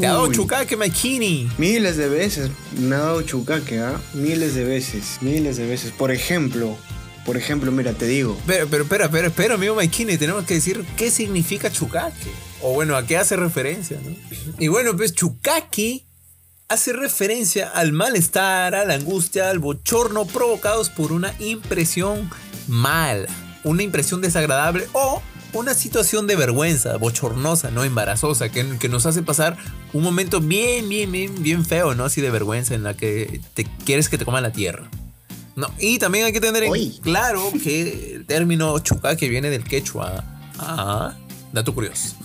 Te 0.00 0.06
ha 0.06 0.12
dado 0.12 0.32
chucaque, 0.32 0.76
Makini. 0.76 1.50
Miles 1.58 1.96
de 1.96 2.08
veces 2.08 2.50
me 2.78 2.94
ha 2.94 3.00
dado 3.00 3.22
chucaque, 3.22 3.80
¿ah? 3.80 4.00
Miles 4.14 4.54
de 4.54 4.64
veces, 4.64 5.18
miles 5.20 5.56
de 5.56 5.66
veces. 5.66 5.90
Por 5.90 6.12
ejemplo, 6.12 6.78
por 7.24 7.36
ejemplo, 7.36 7.72
mira, 7.72 7.92
te 7.92 8.06
digo. 8.06 8.38
Pero, 8.46 8.66
pero, 8.68 8.84
espera, 8.84 9.06
espera, 9.06 9.26
espera, 9.28 9.54
amigo 9.54 9.74
Maikini, 9.74 10.16
tenemos 10.18 10.44
que 10.44 10.54
decir 10.54 10.84
qué 10.96 11.10
significa 11.10 11.70
chucaque. 11.70 12.30
O 12.62 12.72
bueno, 12.72 12.96
a 12.96 13.06
qué 13.06 13.16
hace 13.16 13.36
referencia, 13.36 13.98
¿no? 14.02 14.14
Y 14.58 14.68
bueno, 14.68 14.96
pues 14.96 15.14
chucaque 15.14 16.04
hace 16.68 16.92
referencia 16.92 17.68
al 17.68 17.92
malestar, 17.92 18.74
a 18.74 18.84
la 18.84 18.94
angustia, 18.94 19.50
al 19.50 19.58
bochorno 19.58 20.26
provocados 20.26 20.90
por 20.90 21.12
una 21.12 21.34
impresión 21.38 22.30
mala, 22.68 23.28
una 23.64 23.82
impresión 23.82 24.20
desagradable 24.20 24.86
o 24.92 25.22
una 25.52 25.74
situación 25.74 26.26
de 26.26 26.36
vergüenza, 26.36 26.96
bochornosa, 26.96 27.70
¿no? 27.70 27.84
Embarazosa, 27.84 28.50
que, 28.50 28.78
que, 28.78 28.88
nos 28.88 29.06
hace 29.06 29.22
pasar 29.22 29.56
un 29.92 30.02
momento 30.02 30.40
bien, 30.40 30.88
bien, 30.88 31.12
bien, 31.12 31.42
bien 31.42 31.64
feo, 31.64 31.94
¿no? 31.94 32.04
Así 32.04 32.20
de 32.20 32.30
vergüenza 32.30 32.74
en 32.74 32.82
la 32.82 32.94
que 32.94 33.40
te 33.54 33.64
quieres 33.84 34.08
que 34.08 34.18
te 34.18 34.24
coma 34.24 34.40
la 34.40 34.52
tierra. 34.52 34.90
No, 35.56 35.68
y 35.78 35.98
también 35.98 36.24
hay 36.24 36.32
que 36.32 36.40
tener 36.40 36.64
en 36.64 36.90
claro 37.00 37.52
que 37.62 38.14
el 38.16 38.26
término 38.26 38.78
chuca 38.80 39.16
que 39.16 39.28
viene 39.28 39.50
del 39.50 39.64
quechua. 39.64 40.24
Ah, 40.58 41.14
dato 41.52 41.74
curioso. 41.74 42.16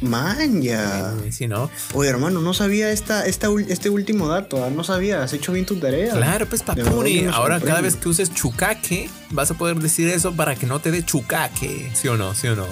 Man, 0.00 0.62
ya. 0.62 1.14
Sí, 1.30 1.46
¿no? 1.46 1.70
Oye, 1.92 2.08
hermano, 2.08 2.40
no 2.40 2.54
sabía 2.54 2.90
esta, 2.90 3.26
este 3.26 3.90
último 3.90 4.28
dato. 4.28 4.64
¿ah? 4.64 4.70
No 4.70 4.82
sabía, 4.82 5.22
has 5.22 5.34
hecho 5.34 5.52
bien 5.52 5.66
tu 5.66 5.76
tarea. 5.76 6.14
Claro, 6.14 6.46
pues 6.46 6.62
papuri. 6.62 7.26
Ahora 7.26 7.60
cada 7.60 7.82
vez 7.82 7.96
que 7.96 8.08
uses 8.08 8.32
chucaque, 8.32 9.10
vas 9.30 9.50
a 9.50 9.54
poder 9.54 9.76
decir 9.76 10.08
eso 10.08 10.34
para 10.34 10.54
que 10.54 10.66
no 10.66 10.80
te 10.80 10.90
dé 10.90 11.04
chucaque. 11.04 11.90
¿Sí 11.94 12.08
o 12.08 12.16
no? 12.16 12.34
¿Sí 12.34 12.48
o 12.48 12.56
no? 12.56 12.66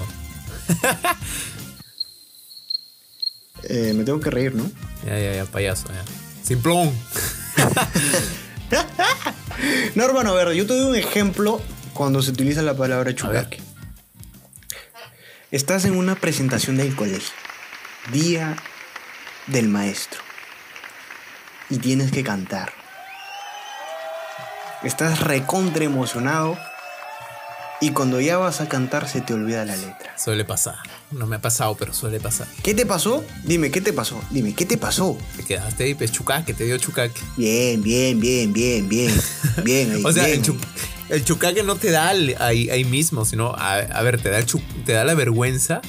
eh, 3.65 3.93
me 3.95 4.05
tengo 4.05 4.21
que 4.21 4.31
reír, 4.31 4.55
¿no? 4.55 4.65
Ya, 5.05 5.19
ya, 5.19 5.35
ya, 5.35 5.45
payaso, 5.45 5.89
ya. 5.89 6.03
Simplón. 6.43 6.93
no, 9.95 10.05
hermano, 10.05 10.31
a 10.31 10.45
ver, 10.45 10.55
yo 10.55 10.67
te 10.67 10.75
doy 10.75 10.91
un 10.91 10.97
ejemplo 10.97 11.61
cuando 11.95 12.23
se 12.23 12.31
utiliza 12.31 12.63
la 12.63 12.77
palabra 12.77 13.15
chucaque. 13.15 13.61
Estás 15.51 15.85
en 15.85 15.97
una 15.97 16.15
presentación 16.15 16.77
del 16.77 16.95
colegio, 16.95 17.35
día 18.13 18.57
del 19.47 19.69
maestro, 19.69 20.21
y 21.71 21.79
tienes 21.79 22.13
que 22.13 22.23
cantar. 22.23 22.73
Estás 24.83 25.21
recontra 25.21 25.85
emocionado 25.85 26.59
y 27.81 27.91
cuando 27.91 28.21
ya 28.21 28.39
vas 28.39 28.61
a 28.61 28.69
cantar 28.69 29.09
se 29.09 29.21
te 29.21 29.35
olvida 29.35 29.65
la 29.65 29.77
letra. 29.77 30.17
Suele 30.19 30.45
pasar. 30.45 30.77
No 31.13 31.27
me 31.27 31.37
ha 31.37 31.41
pasado, 31.41 31.77
pero 31.77 31.93
suele 31.93 32.19
pasar. 32.19 32.47
¿Qué 32.63 32.75
te 32.75 32.85
pasó? 32.85 33.25
Dime, 33.45 33.71
¿qué 33.71 33.81
te 33.81 33.93
pasó? 33.93 34.21
Dime, 34.31 34.55
¿qué 34.55 34.67
te 34.67 34.77
pasó? 34.77 35.17
Te 35.37 35.45
quedaste 35.45 35.85
ahí, 35.85 35.95
pues 35.95 36.11
chucaque, 36.11 36.55
te 36.55 36.65
dio 36.65 36.77
chucaque. 36.79 37.21
Bien, 37.37 37.81
bien, 37.83 38.19
bien, 38.21 38.53
bien, 38.53 38.89
bien. 38.89 39.15
Bien, 39.65 39.93
ahí, 39.93 40.03
O 40.05 40.13
sea, 40.13 40.27
bien, 40.27 40.43
el, 41.09 41.25
chucaque 41.25 41.63
no 41.63 41.77
te 41.77 41.91
da 41.91 42.09
ahí, 42.09 42.71
ahí 42.71 42.85
mismo, 42.85 43.25
sino, 43.25 43.55
a, 43.57 44.03
ver, 44.03 44.21
te 44.21 44.31
da, 44.31 44.45
te 44.85 44.93
da 44.93 45.05
la 45.05 45.15
vergüenza 45.15 45.81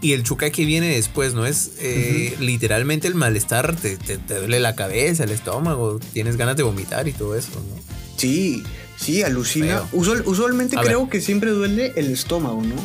Y 0.00 0.12
el 0.12 0.22
chuca 0.22 0.50
que 0.50 0.64
viene 0.64 0.88
después, 0.88 1.34
¿no? 1.34 1.46
Es 1.46 1.72
eh, 1.78 2.36
literalmente 2.38 3.08
el 3.08 3.14
malestar, 3.14 3.74
te, 3.74 3.96
te, 3.96 4.18
duele 4.18 4.60
la 4.60 4.74
cabeza, 4.74 5.24
el 5.24 5.30
estómago, 5.30 5.98
tienes 6.12 6.36
ganas 6.36 6.56
de 6.56 6.62
vomitar 6.62 7.08
y 7.08 7.12
todo 7.12 7.36
eso, 7.36 7.50
¿no? 7.54 7.82
Sí, 8.16 8.62
sí, 9.02 9.22
alucina. 9.22 9.82
usualmente 9.92 10.76
creo 10.76 11.08
que 11.08 11.20
siempre 11.20 11.50
duele 11.50 11.92
el 11.96 12.10
estómago, 12.10 12.62
¿no? 12.62 12.76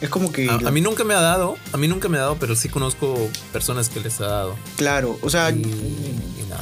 Es 0.00 0.10
como 0.10 0.30
que... 0.30 0.48
A, 0.50 0.70
mí 0.70 0.80
nunca 0.80 1.04
me 1.04 1.14
ha 1.14 1.20
dado, 1.20 1.56
a 1.72 1.76
mí 1.78 1.88
nunca 1.88 2.08
me 2.08 2.18
ha 2.18 2.22
dado, 2.22 2.36
pero 2.38 2.54
sí 2.54 2.68
conozco 2.68 3.30
personas 3.52 3.88
que 3.88 4.00
les 4.00 4.20
ha 4.20 4.26
dado. 4.26 4.56
Claro, 4.76 5.18
o 5.22 5.30
sea, 5.30 5.54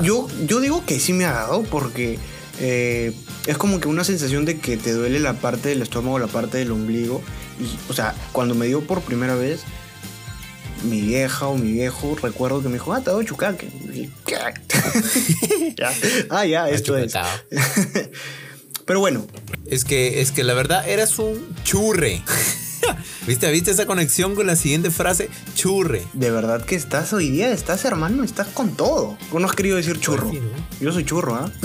yo, 0.02 0.28
yo 0.46 0.60
digo 0.60 0.84
que 0.86 1.00
sí 1.00 1.12
me 1.12 1.24
ha 1.24 1.32
dado 1.32 1.64
porque 1.64 2.18
eh, 2.60 3.12
es 3.46 3.58
como 3.58 3.80
que 3.80 3.88
una 3.88 4.04
sensación 4.04 4.44
de 4.44 4.58
que 4.58 4.76
te 4.76 4.92
duele 4.92 5.18
la 5.18 5.34
parte 5.34 5.70
del 5.70 5.82
estómago, 5.82 6.18
la 6.18 6.28
parte 6.28 6.58
del 6.58 6.70
ombligo. 6.70 7.22
Y, 7.60 7.76
o 7.90 7.94
sea, 7.94 8.14
cuando 8.32 8.54
me 8.54 8.66
dio 8.66 8.82
por 8.82 9.02
primera 9.02 9.34
vez, 9.34 9.62
mi 10.84 11.00
vieja 11.00 11.46
o 11.46 11.56
mi 11.56 11.72
viejo, 11.72 12.16
recuerdo 12.22 12.62
que 12.62 12.68
me 12.68 12.74
dijo, 12.74 12.92
ah, 12.92 13.00
te 13.00 13.10
doy 13.10 13.24
chucaque. 13.24 13.68
ah, 16.30 16.46
ya, 16.46 16.68
esto 16.68 16.96
es. 16.96 17.14
Pero 18.86 19.00
bueno. 19.00 19.26
Es 19.66 19.84
que, 19.84 20.20
es 20.20 20.30
que 20.30 20.44
la 20.44 20.54
verdad 20.54 20.88
eras 20.88 21.18
un 21.18 21.54
churre. 21.64 22.22
¿Viste? 23.26 23.50
¿Viste 23.50 23.70
esa 23.70 23.86
conexión 23.86 24.34
con 24.34 24.46
la 24.46 24.56
siguiente 24.56 24.90
frase? 24.90 25.30
Churre. 25.54 26.02
De 26.12 26.30
verdad 26.30 26.62
que 26.64 26.74
estás 26.74 27.14
hoy 27.14 27.30
día, 27.30 27.50
estás 27.50 27.84
hermano, 27.86 28.22
estás 28.22 28.48
con 28.48 28.76
todo. 28.76 29.16
no 29.32 29.46
has 29.46 29.54
querido 29.54 29.76
decir 29.76 29.98
churro? 29.98 30.30
Yo 30.80 30.92
soy 30.92 31.04
churro, 31.04 31.34
¿ah? 31.34 31.50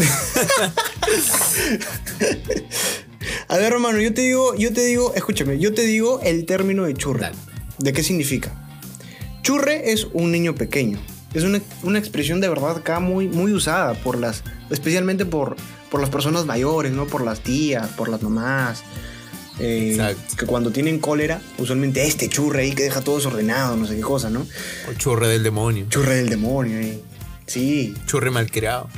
A 3.49 3.57
ver, 3.57 3.73
hermano, 3.73 3.99
yo 3.99 4.13
te 4.13 4.21
digo, 4.21 4.55
yo 4.55 4.71
te 4.71 4.85
digo, 4.85 5.13
escúchame, 5.15 5.59
yo 5.59 5.73
te 5.73 5.81
digo 5.81 6.21
el 6.23 6.45
término 6.45 6.85
de 6.85 6.93
churre. 6.93 7.31
¿De 7.79 7.93
qué 7.93 8.03
significa? 8.03 8.69
Churre 9.41 9.91
es 9.91 10.07
un 10.13 10.31
niño 10.31 10.55
pequeño. 10.55 10.99
Es 11.33 11.43
una, 11.43 11.99
expresión 11.99 12.41
de 12.41 12.49
verdad 12.49 12.77
acá 12.77 12.99
muy, 12.99 13.27
muy 13.27 13.53
usada 13.53 13.93
por 13.95 14.17
las, 14.17 14.43
especialmente 14.69 15.25
por, 15.25 15.55
por 15.89 16.01
las 16.01 16.09
personas 16.09 16.45
mayores, 16.45 16.91
¿no? 16.91 17.05
Por 17.05 17.23
las 17.23 17.41
tías, 17.41 17.88
por 17.89 18.09
las 18.09 18.21
mamás. 18.21 18.83
Eh, 19.61 20.15
que 20.38 20.45
cuando 20.45 20.71
tienen 20.71 20.99
cólera, 20.99 21.41
usualmente 21.57 22.05
este 22.05 22.29
churre 22.29 22.61
ahí 22.61 22.71
que 22.71 22.83
deja 22.83 23.01
todo 23.01 23.17
desordenado, 23.17 23.75
no 23.75 23.85
sé 23.85 23.95
qué 23.95 24.01
cosa, 24.01 24.29
¿no? 24.29 24.47
O 24.89 24.93
churre 24.93 25.27
del 25.27 25.43
demonio. 25.43 25.85
Churre 25.89 26.15
del 26.15 26.29
demonio, 26.29 26.79
ahí. 26.79 27.03
Sí. 27.45 27.95
Churre 28.05 28.29
malcriado. 28.29 28.89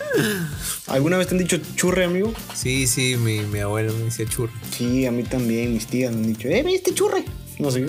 ¿Alguna 0.86 1.16
vez 1.16 1.28
te 1.28 1.34
han 1.34 1.38
dicho 1.38 1.58
churre, 1.74 2.04
amigo? 2.04 2.32
Sí, 2.54 2.86
sí, 2.86 3.16
mi, 3.16 3.40
mi 3.40 3.60
abuelo 3.60 3.92
me 3.94 4.04
decía 4.04 4.26
churre. 4.26 4.52
Sí, 4.70 5.06
a 5.06 5.10
mí 5.10 5.22
también, 5.24 5.72
mis 5.72 5.86
tías 5.86 6.12
me 6.12 6.18
han 6.18 6.26
dicho, 6.26 6.46
¡eh, 6.48 6.62
este 6.68 6.94
churre! 6.94 7.24
No 7.60 7.70
sé. 7.70 7.86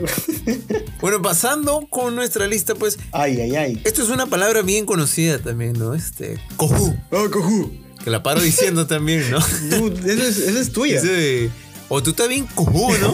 bueno, 1.02 1.22
pasando 1.22 1.88
con 1.90 2.16
nuestra 2.16 2.48
lista, 2.48 2.76
pues. 2.76 3.00
Ay, 3.12 3.40
ay, 3.42 3.56
ay. 3.56 3.82
Esto 3.84 4.04
es 4.04 4.10
una 4.10 4.28
palabra 4.28 4.62
bien 4.62 4.86
conocida 4.86 5.40
también, 5.40 5.74
¿no? 5.74 5.94
Este. 5.94 6.40
Cojú. 6.58 6.96
Oh, 7.12 7.30
cojú. 7.30 7.72
Que 8.04 8.10
la 8.10 8.24
paro 8.24 8.42
diciendo 8.42 8.88
también, 8.88 9.30
¿no? 9.30 9.38
esa, 10.06 10.28
es, 10.28 10.38
es 10.38 10.72
tuya. 10.72 10.98
Ese 10.98 11.52
o 11.94 12.02
tú 12.02 12.12
estás 12.12 12.30
bien 12.30 12.48
cojú, 12.56 12.90
¿no? 13.02 13.14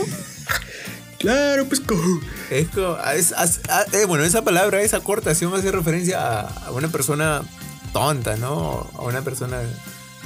claro, 1.18 1.66
pues 1.66 1.80
cojú. 1.80 2.22
Es, 2.52 2.68
eh, 3.92 4.06
bueno, 4.06 4.24
esa 4.24 4.44
palabra, 4.44 4.84
esa 4.84 5.00
cortación 5.00 5.52
hace 5.56 5.72
referencia 5.72 6.42
a, 6.42 6.72
una 6.72 6.88
persona 6.88 7.42
tonta, 7.92 8.38
¿no? 8.38 8.88
A 8.94 9.02
una 9.02 9.24
persona, 9.24 9.62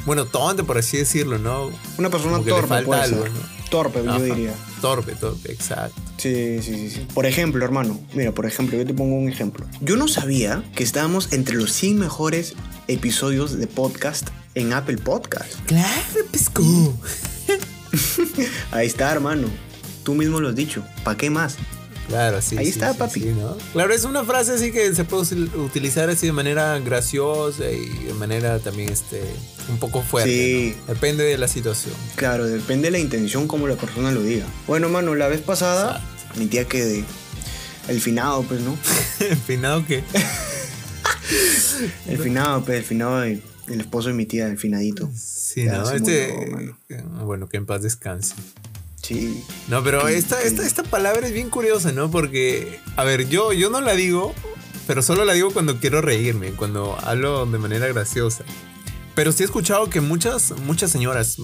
bueno, 0.06 0.26
tonta 0.26 0.64
por 0.64 0.78
así 0.78 0.98
decirlo, 0.98 1.38
¿no? 1.40 1.72
Una 1.98 2.10
persona 2.10 2.40
torpe, 2.44 2.74
algo, 2.74 2.94
¿no? 2.94 3.70
Torpe, 3.70 4.04
yo 4.04 4.20
diría. 4.20 4.54
Torpe, 4.82 5.14
torpe, 5.14 5.52
exacto. 5.52 6.02
Sí, 6.18 6.60
sí, 6.62 6.74
sí, 6.74 6.90
sí. 6.90 7.08
Por 7.14 7.28
ejemplo, 7.28 7.64
hermano, 7.64 8.00
mira, 8.14 8.32
por 8.32 8.46
ejemplo, 8.46 8.78
yo 8.78 8.86
te 8.86 8.94
pongo 8.94 9.16
un 9.16 9.30
ejemplo. 9.30 9.66
Yo 9.80 9.96
no 9.96 10.08
sabía 10.08 10.64
que 10.76 10.84
estábamos 10.84 11.32
entre 11.34 11.56
los 11.56 11.72
100 11.72 12.00
mejores 12.00 12.56
episodios 12.88 13.58
de 13.58 13.68
podcast 13.68 14.30
en 14.56 14.74
Apple 14.74 14.98
Podcast. 14.98 15.54
Claro, 15.66 16.26
pesco. 16.32 16.64
Ahí 18.72 18.88
está, 18.88 19.12
hermano. 19.12 19.48
Tú 20.04 20.16
mismo 20.16 20.40
lo 20.40 20.50
has 20.50 20.56
dicho. 20.56 20.84
¿Para 21.04 21.16
qué 21.16 21.30
más? 21.30 21.58
Claro, 22.12 22.42
sí. 22.42 22.58
Ahí 22.58 22.68
está, 22.68 22.94
papi. 22.94 23.34
Claro, 23.72 23.94
es 23.94 24.04
una 24.04 24.26
frase 24.26 24.52
así 24.52 24.74
que 24.74 24.94
se 24.94 25.06
puede 25.06 25.34
utilizar 25.58 26.10
así 26.10 26.28
de 26.28 26.34
manera 26.34 26.78
graciosa 26.80 27.72
y 27.72 27.88
de 28.04 28.14
manera 28.14 28.60
también 28.60 28.90
este 28.90 29.22
un 29.70 29.78
poco 29.78 30.02
fuerte. 30.02 30.30
Sí. 30.30 30.76
Depende 30.90 31.24
de 31.24 31.38
la 31.38 31.48
situación. 31.48 31.94
Claro, 32.16 32.46
depende 32.46 32.88
de 32.88 32.92
la 32.92 33.00
intención 33.00 33.48
como 33.48 33.66
la 33.66 33.76
persona 33.76 34.12
lo 34.12 34.22
diga. 34.22 34.46
Bueno, 34.68 34.90
mano, 34.90 35.16
la 35.16 35.30
vez 35.30 35.40
pasada, 35.40 36.02
mi 36.36 36.48
tía 36.48 36.66
que 36.66 37.06
el 37.88 38.02
finado, 38.02 38.44
pues, 38.44 38.60
¿no? 38.60 38.78
¿El 39.22 39.38
finado 39.38 39.86
qué? 39.86 40.04
el 42.10 42.18
finado, 42.18 42.66
pues, 42.66 42.80
el 42.80 42.84
finado 42.84 43.22
de 43.22 43.42
el 43.68 43.80
esposo 43.80 44.10
de 44.10 44.16
mi 44.16 44.26
tía, 44.26 44.48
el 44.48 44.58
finadito. 44.58 45.10
Sí, 45.16 45.66
no, 45.66 45.90
este. 45.90 46.74
bueno, 47.24 47.48
que 47.48 47.58
en 47.58 47.66
paz 47.66 47.82
descanse. 47.82 48.36
No, 49.68 49.84
pero 49.84 50.08
esta, 50.08 50.42
esta, 50.42 50.66
esta 50.66 50.84
palabra 50.84 51.28
es 51.28 51.34
bien 51.34 51.50
curiosa, 51.50 51.92
¿no? 51.92 52.12
Porque, 52.12 52.80
a 52.96 53.04
ver, 53.04 53.28
yo, 53.30 53.54
yo 53.54 53.70
no 53.70 53.82
la 53.82 53.94
digo, 53.94 54.34
pero 54.88 55.02
solo 55.02 55.26
la 55.26 55.34
digo 55.34 55.52
cuando 55.52 55.80
quiero 55.80 56.02
reírme, 56.02 56.52
cuando 56.52 56.98
hablo 57.04 57.46
de 57.46 57.58
manera 57.58 57.88
graciosa. 57.88 58.44
Pero 59.16 59.32
sí 59.32 59.44
he 59.44 59.46
escuchado 59.46 59.90
que 59.90 60.02
muchas, 60.02 60.54
muchas 60.66 60.92
señoras, 60.92 61.38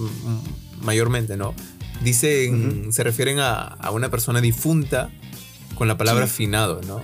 mayormente, 0.80 1.36
¿no? 1.36 1.54
Dicen, 2.02 2.92
se 2.92 3.02
refieren 3.02 3.40
a, 3.40 3.60
a, 3.60 3.90
una 3.90 4.10
persona 4.10 4.40
difunta 4.40 5.10
con 5.74 5.88
la 5.88 5.98
palabra 5.98 6.26
finado, 6.26 6.80
¿no? 6.86 7.00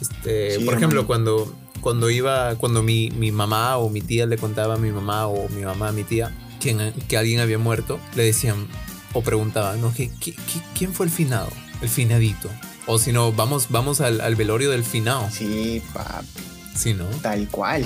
Este, 0.00 0.60
por 0.64 0.74
ejemplo, 0.74 1.06
cuando 1.06 1.52
cuando 1.80 2.10
iba, 2.10 2.56
cuando 2.56 2.82
mi, 2.82 3.10
mi, 3.10 3.32
mamá 3.32 3.76
o 3.76 3.88
mi 3.88 4.00
tía 4.00 4.26
le 4.26 4.36
contaba 4.36 4.74
a 4.74 4.78
mi 4.78 4.90
mamá 4.90 5.26
o 5.26 5.48
mi 5.48 5.62
mamá 5.62 5.88
a 5.88 5.92
mi 5.92 6.02
tía 6.02 6.36
que, 6.60 6.92
que 7.08 7.16
alguien 7.16 7.40
había 7.40 7.58
muerto, 7.58 8.00
le 8.16 8.24
decían 8.24 8.66
o 9.12 9.22
preguntaban, 9.22 9.80
¿no? 9.80 9.92
¿Qué, 9.94 10.10
quién 10.76 10.92
fue 10.92 11.06
el 11.06 11.12
finado? 11.12 11.48
El 11.80 11.88
finadito. 11.88 12.50
O 12.86 12.98
si 12.98 13.12
no, 13.12 13.32
vamos, 13.32 13.66
vamos 13.68 14.00
al, 14.00 14.20
al 14.20 14.34
velorio 14.34 14.70
del 14.70 14.84
finado. 14.84 15.28
Sí, 15.30 15.82
papi. 15.92 16.26
Sí, 16.74 16.94
¿no? 16.94 17.06
Tal 17.22 17.48
cual. 17.48 17.84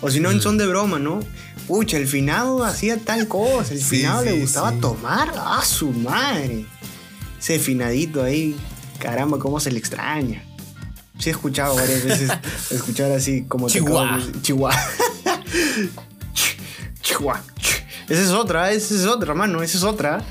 O 0.00 0.10
si 0.10 0.20
no, 0.20 0.30
en 0.30 0.38
mm. 0.38 0.40
son 0.40 0.58
de 0.58 0.66
broma, 0.66 0.98
¿no? 0.98 1.20
Pucha, 1.66 1.96
el 1.96 2.06
finado 2.06 2.64
hacía 2.64 2.98
tal 2.98 3.26
cosa, 3.26 3.72
el 3.72 3.80
finado 3.80 4.22
le 4.24 4.40
gustaba 4.40 4.72
tomar 4.72 5.32
a 5.34 5.64
su 5.64 5.90
madre. 5.92 6.66
Ese 7.38 7.58
finadito 7.58 8.22
ahí, 8.22 8.56
caramba, 8.98 9.38
cómo 9.38 9.60
se 9.60 9.70
le 9.70 9.78
extraña. 9.78 10.42
Sí 11.18 11.30
he 11.30 11.32
escuchado 11.32 11.76
varias 11.76 12.04
veces 12.04 12.30
escuchar 12.70 13.12
así 13.12 13.44
como 13.44 13.68
Chihuahua. 13.68 14.20
Chihuahua. 14.42 14.76
Chihuahua. 17.00 17.42
Esa 18.08 18.22
es 18.22 18.30
otra, 18.30 18.72
esa 18.72 18.94
es 18.94 19.06
otra, 19.06 19.32
mano, 19.32 19.62
esa 19.62 19.78
es 19.78 19.84
otra. 19.84 20.22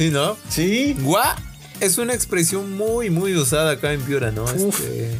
Sí, 0.00 0.08
¿no? 0.08 0.34
Sí. 0.48 0.96
Gua 1.00 1.36
es 1.78 1.98
una 1.98 2.14
expresión 2.14 2.74
muy, 2.74 3.10
muy 3.10 3.36
usada 3.36 3.72
acá 3.72 3.92
en 3.92 4.00
Piura, 4.00 4.30
¿no? 4.30 4.48
Este... 4.50 5.14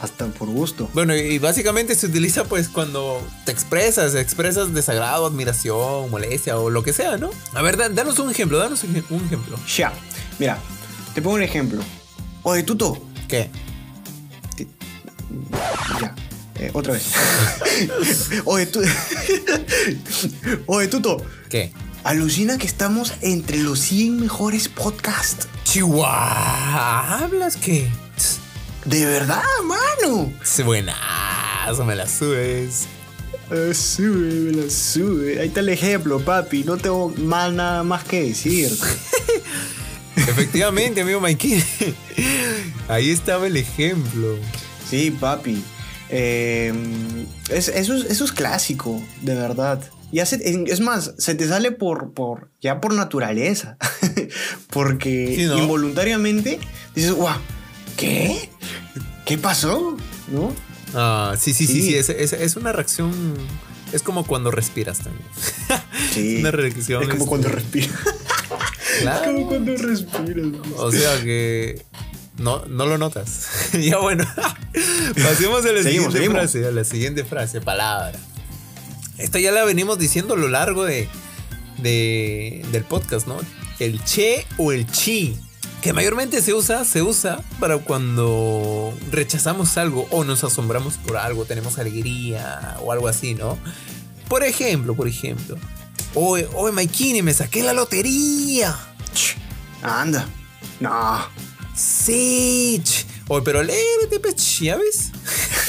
Hasta 0.00 0.24
por 0.28 0.48
gusto. 0.48 0.88
Bueno, 0.94 1.14
y 1.14 1.38
básicamente 1.38 1.94
se 1.94 2.06
utiliza 2.06 2.44
pues 2.44 2.70
cuando 2.70 3.20
te 3.44 3.52
expresas, 3.52 4.14
expresas 4.14 4.72
desagrado, 4.72 5.26
admiración, 5.26 6.10
molestia 6.10 6.56
o 6.56 6.70
lo 6.70 6.82
que 6.82 6.94
sea, 6.94 7.18
¿no? 7.18 7.28
A 7.52 7.60
ver, 7.60 7.76
danos 7.76 8.18
un 8.20 8.30
ejemplo, 8.30 8.56
danos 8.56 8.82
un 8.84 8.96
ejemplo. 8.96 9.58
Ya, 9.76 9.92
mira, 10.38 10.58
te 11.14 11.20
pongo 11.20 11.36
un 11.36 11.42
ejemplo. 11.42 11.82
Oye, 12.42 12.62
Tuto. 12.62 13.06
¿Qué? 13.28 13.50
Ya. 16.00 16.14
Eh, 16.58 16.70
otra 16.72 16.94
vez. 16.94 17.04
Oye, 18.46 18.64
tú. 18.64 18.80
Oye, 20.68 20.88
Tuto. 20.88 21.18
¿Qué? 21.50 21.70
Alucina 22.04 22.58
que 22.58 22.66
estamos 22.66 23.14
entre 23.20 23.58
los 23.58 23.78
100 23.78 24.20
mejores 24.20 24.68
podcasts. 24.68 25.46
Chihuahua. 25.62 27.20
¿Hablas 27.20 27.56
qué? 27.56 27.88
De 28.84 29.06
verdad, 29.06 29.42
mano. 29.64 30.32
Es 30.42 30.64
buenazo, 30.64 31.84
me 31.84 31.94
la 31.94 32.08
subes. 32.08 32.86
Uh, 33.50 33.72
sube, 33.72 34.34
me 34.34 34.62
la 34.62 34.70
sube. 34.70 35.40
Ahí 35.40 35.48
está 35.48 35.60
el 35.60 35.68
ejemplo, 35.68 36.18
papi. 36.18 36.64
No 36.64 36.76
tengo 36.76 37.10
más 37.18 37.52
nada 37.52 37.84
más 37.84 38.02
que 38.02 38.24
decir. 38.24 38.76
Efectivamente, 40.16 41.02
amigo 41.02 41.20
Mikey. 41.20 41.62
Ahí 42.88 43.10
estaba 43.10 43.46
el 43.46 43.56
ejemplo. 43.56 44.36
Sí, 44.90 45.12
papi. 45.12 45.62
Em, 46.08 47.26
eso, 47.48 47.72
es, 47.72 48.32
clásico, 48.32 49.00
de 49.20 49.34
verdad. 49.34 49.80
Ya 50.12 50.24
es 50.24 50.80
más, 50.80 51.14
se 51.16 51.34
te 51.34 51.48
sale 51.48 51.72
por, 51.72 52.12
por 52.12 52.50
ya 52.60 52.80
por 52.80 52.92
naturaleza. 52.92 53.78
Porque 54.70 55.48
involuntariamente 55.58 56.60
dices, 56.94 57.12
guau, 57.12 57.38
¿qué? 57.96 58.50
¿Qué 59.24 59.38
pasó? 59.38 59.96
¿No? 60.28 60.52
Ah, 60.94 61.34
sí, 61.38 61.54
sí, 61.54 61.66
sí, 61.66 61.80
sí. 61.82 61.94
Es, 61.96 62.56
una 62.56 62.72
reacción. 62.72 63.12
Es 63.92 64.02
como 64.02 64.26
cuando 64.26 64.50
respiras 64.50 64.98
también. 64.98 65.24
Sí. 66.12 66.36
una 66.40 66.50
reacción. 66.50 67.02
Es 67.02 67.08
como 67.08 67.26
cuando 67.26 67.48
respiras. 67.48 67.90
Claro. 69.00 69.32
Como 69.32 69.48
cuando 69.48 69.74
respiras. 69.74 70.46
O 70.76 70.92
sea 70.92 71.22
que 71.22 71.82
no, 72.36 72.66
no 72.66 72.84
lo 72.84 72.98
notas. 72.98 73.48
ya 73.72 73.96
bueno. 73.98 74.26
Pasemos 75.22 75.64
a 75.64 75.72
la 75.72 75.82
Seguimos, 75.82 76.12
siguiente 76.12 76.18
seguimos. 76.18 76.34
frase, 76.36 76.66
a 76.66 76.70
la 76.70 76.84
siguiente 76.84 77.24
frase, 77.24 77.62
palabra. 77.62 78.18
Esta 79.18 79.38
ya 79.38 79.52
la 79.52 79.64
venimos 79.64 79.98
diciendo 79.98 80.34
a 80.34 80.36
lo 80.36 80.48
largo 80.48 80.84
de, 80.84 81.08
de- 81.78 82.64
del 82.72 82.84
podcast, 82.84 83.26
¿no? 83.26 83.38
El 83.78 84.02
che 84.04 84.46
o 84.58 84.72
el 84.72 84.86
chi. 84.90 85.36
Que 85.80 85.92
mayormente 85.92 86.40
se 86.42 86.54
usa, 86.54 86.84
se 86.84 87.02
usa 87.02 87.40
para 87.58 87.78
cuando 87.78 88.96
rechazamos 89.10 89.76
algo 89.78 90.06
o 90.10 90.22
nos 90.22 90.44
asombramos 90.44 90.94
por 90.94 91.16
algo, 91.16 91.44
tenemos 91.44 91.76
alegría 91.78 92.76
o 92.82 92.92
algo 92.92 93.08
así, 93.08 93.34
¿no? 93.34 93.58
Por 94.28 94.44
ejemplo, 94.44 94.94
por 94.94 95.08
ejemplo. 95.08 95.56
Oye, 96.14 96.46
oye, 96.54 96.72
Maikini, 96.72 97.22
me 97.22 97.34
saqué 97.34 97.62
la 97.64 97.72
lotería. 97.72 98.76
Ch, 99.12 99.36
Anda. 99.82 100.28
No. 100.78 101.18
Sí. 101.74 102.80
ch. 102.84 103.04
Oye, 103.26 103.42
pero 103.44 103.58
alégrate, 103.60 104.20
pues, 104.20 104.36
ch, 104.36 104.60
¿ya 104.62 104.76
ves? 104.76 105.10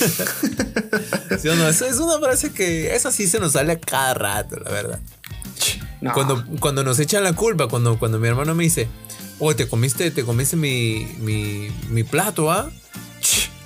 ¿Sí 1.40 1.48
o 1.48 1.56
no? 1.56 1.68
Esa 1.68 1.88
es 1.88 1.98
una 1.98 2.20
frase 2.20 2.52
que 2.52 2.96
esa 2.96 3.12
sí 3.12 3.28
se 3.28 3.40
nos 3.40 3.54
sale 3.54 3.74
a 3.74 3.80
cada 3.80 4.14
rato, 4.14 4.58
la 4.60 4.72
verdad. 4.72 5.00
No. 6.02 6.14
Cuando, 6.14 6.46
cuando 6.60 6.84
nos 6.84 7.00
echan 7.00 7.24
la 7.24 7.34
culpa, 7.34 7.68
cuando, 7.68 7.98
cuando 7.98 8.20
mi 8.20 8.28
hermano 8.28 8.54
me 8.56 8.64
dice, 8.64 8.88
oye, 9.40 9.56
te 9.56 9.68
comiste, 9.68 10.12
te 10.12 10.24
comiste 10.24 10.56
mi, 10.56 11.08
mi, 11.20 11.70
mi 11.90 12.04
plato, 12.04 12.52
¿ah? 12.52 12.70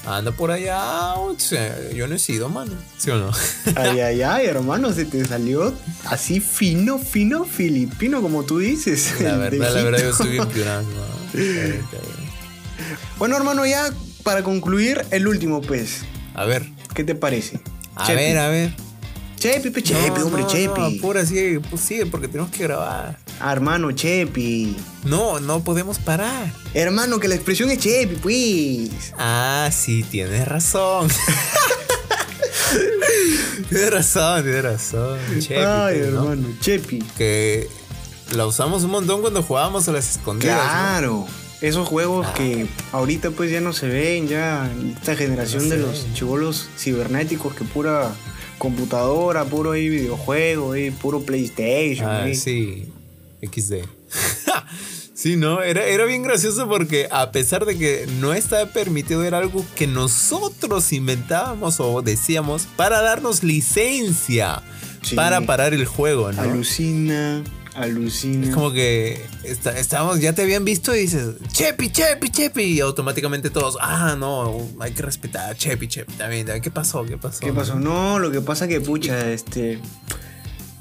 Anda 0.06 0.32
por 0.32 0.52
allá, 0.52 1.16
o 1.16 1.38
sea, 1.38 1.92
yo 1.92 2.08
no 2.08 2.16
he 2.16 2.20
sido, 2.20 2.48
mano. 2.48 2.72
¿Sí 2.98 3.10
o 3.10 3.18
no? 3.18 3.30
Ay, 3.76 4.00
ay, 4.00 4.22
ay, 4.22 4.46
hermano, 4.46 4.94
se 4.94 5.04
te 5.04 5.26
salió 5.26 5.74
así 6.06 6.40
fino, 6.40 6.98
fino, 6.98 7.44
filipino, 7.44 8.22
como 8.22 8.44
tú 8.44 8.60
dices. 8.60 9.16
La 9.20 9.36
verdad, 9.36 9.74
la 9.74 9.84
verdad, 9.84 10.00
yo 10.00 10.10
estoy 10.12 10.30
bien 10.30 10.48
piorando. 10.54 10.90
Bueno, 13.18 13.36
hermano, 13.36 13.66
ya 13.66 13.92
para 14.24 14.44
concluir, 14.44 15.06
el 15.12 15.28
último, 15.28 15.62
pues. 15.62 16.04
A 16.38 16.46
ver, 16.46 16.66
¿Qué 16.94 17.04
te 17.04 17.16
parece? 17.16 17.60
a 17.96 18.06
Chepi. 18.08 18.20
ver, 18.20 18.38
a 18.38 18.48
ver. 18.48 18.74
Chepi, 19.38 19.70
pe, 19.70 19.84
Chepi, 19.84 20.20
No, 20.20 20.26
hombre, 20.28 20.42
no, 20.44 20.48
Chepi. 20.48 20.80
No, 20.80 20.86
apura, 20.98 21.26
sigue, 21.26 21.60
pues 21.60 21.82
sigue, 21.82 22.06
porque 22.08 22.28
tenemos 22.28 22.50
que 22.52 22.64
grabar. 22.64 23.18
Ah, 23.40 23.52
hermano, 23.52 23.92
Chepi. 23.92 24.76
No, 25.04 25.40
no 25.40 25.64
podemos 25.64 26.00
parar. 26.00 26.52
Hermano, 26.74 27.20
que 27.20 27.28
la 27.28 27.36
expresión 27.36 27.70
es 27.70 27.78
Chepi, 27.80 28.16
pues. 28.16 29.14
Ah, 29.18 29.70
sí, 29.72 30.04
tienes 30.04 30.48
razón. 30.48 31.08
tienes 33.70 33.92
razón, 33.92 34.44
tienes 34.44 34.64
razón. 34.64 35.20
Chepi, 35.40 35.56
Ay, 35.56 35.98
pues, 36.00 36.12
¿no? 36.14 36.22
hermano, 36.32 36.48
Chepi. 36.62 37.00
Que 37.18 37.68
la 38.36 38.46
usamos 38.46 38.84
un 38.84 38.92
montón 38.92 39.22
cuando 39.22 39.44
jugábamos 39.44 39.88
a 39.88 39.92
las 39.92 40.10
escondidas. 40.18 41.02
¿no? 41.04 41.28
Esos 41.62 41.88
juegos 41.88 42.28
Ah. 42.30 42.34
que 42.36 42.68
ahorita 42.92 43.32
pues 43.32 43.50
ya 43.52 43.62
no 43.62 43.74
se 43.74 43.88
ven, 43.88 44.28
ya 44.28 44.70
esta 44.96 45.16
generación 45.16 45.64
No 45.70 45.76
de 45.76 45.82
los 45.82 46.06
chivolos 46.14 46.70
cibernéticos 46.78 47.56
que 47.56 47.64
pura 47.64 48.12
computadora, 48.58 49.44
puro 49.46 49.72
ahí 49.72 49.90
videojuego, 49.90 50.74
ahí, 50.74 50.92
puro 50.92 51.22
PlayStation. 51.22 52.08
Ah, 52.10 52.24
ahí. 52.24 52.36
sí. 52.36 52.92
XD. 53.42 53.86
sí, 55.14 55.36
¿no? 55.36 55.62
Era, 55.62 55.86
era 55.86 56.06
bien 56.06 56.24
gracioso 56.24 56.68
porque 56.68 57.08
a 57.12 57.32
pesar 57.32 57.66
de 57.66 57.78
que 57.78 58.08
no 58.20 58.34
estaba 58.34 58.66
permitido, 58.68 59.24
era 59.24 59.38
algo 59.38 59.64
que 59.76 59.86
nosotros 59.88 60.92
inventábamos 60.94 61.80
o 61.80 62.02
decíamos 62.02 62.68
para 62.76 63.02
darnos 63.02 63.44
licencia 63.44 64.62
Sí. 65.04 65.16
para 65.16 65.40
parar 65.42 65.74
el 65.74 65.86
juego, 65.86 66.32
¿no? 66.34 66.42
Alucina, 66.42 67.42
alucina. 67.78 68.48
Es 68.48 68.54
como 68.54 68.72
que 68.72 69.22
está- 69.44 69.78
estábamos, 69.78 70.20
ya 70.20 70.34
te 70.34 70.42
habían 70.42 70.66
visto 70.66 70.96
y 70.96 71.00
dices, 71.02 71.36
Chepi, 71.52 71.92
Chepi, 71.92 72.30
Chepi. 72.30 72.62
Y 72.64 72.80
automáticamente 72.80 73.50
todos, 73.50 73.78
ah, 73.82 74.16
no, 74.18 74.68
hay 74.80 74.92
que 74.94 75.02
respetar, 75.04 75.56
Chepi, 75.56 75.88
Chepi, 75.88 76.14
también. 76.14 76.46
también. 76.46 76.62
¿Qué 76.64 76.72
pasó? 76.72 77.04
¿Qué 77.06 77.18
pasó? 77.18 77.40
¿Qué 77.40 77.54
pasó? 77.54 77.76
No, 77.76 78.20
lo 78.20 78.32
que 78.32 78.42
pasa 78.42 78.68
que, 78.68 78.82
pucha, 78.82 79.32
este. 79.32 79.80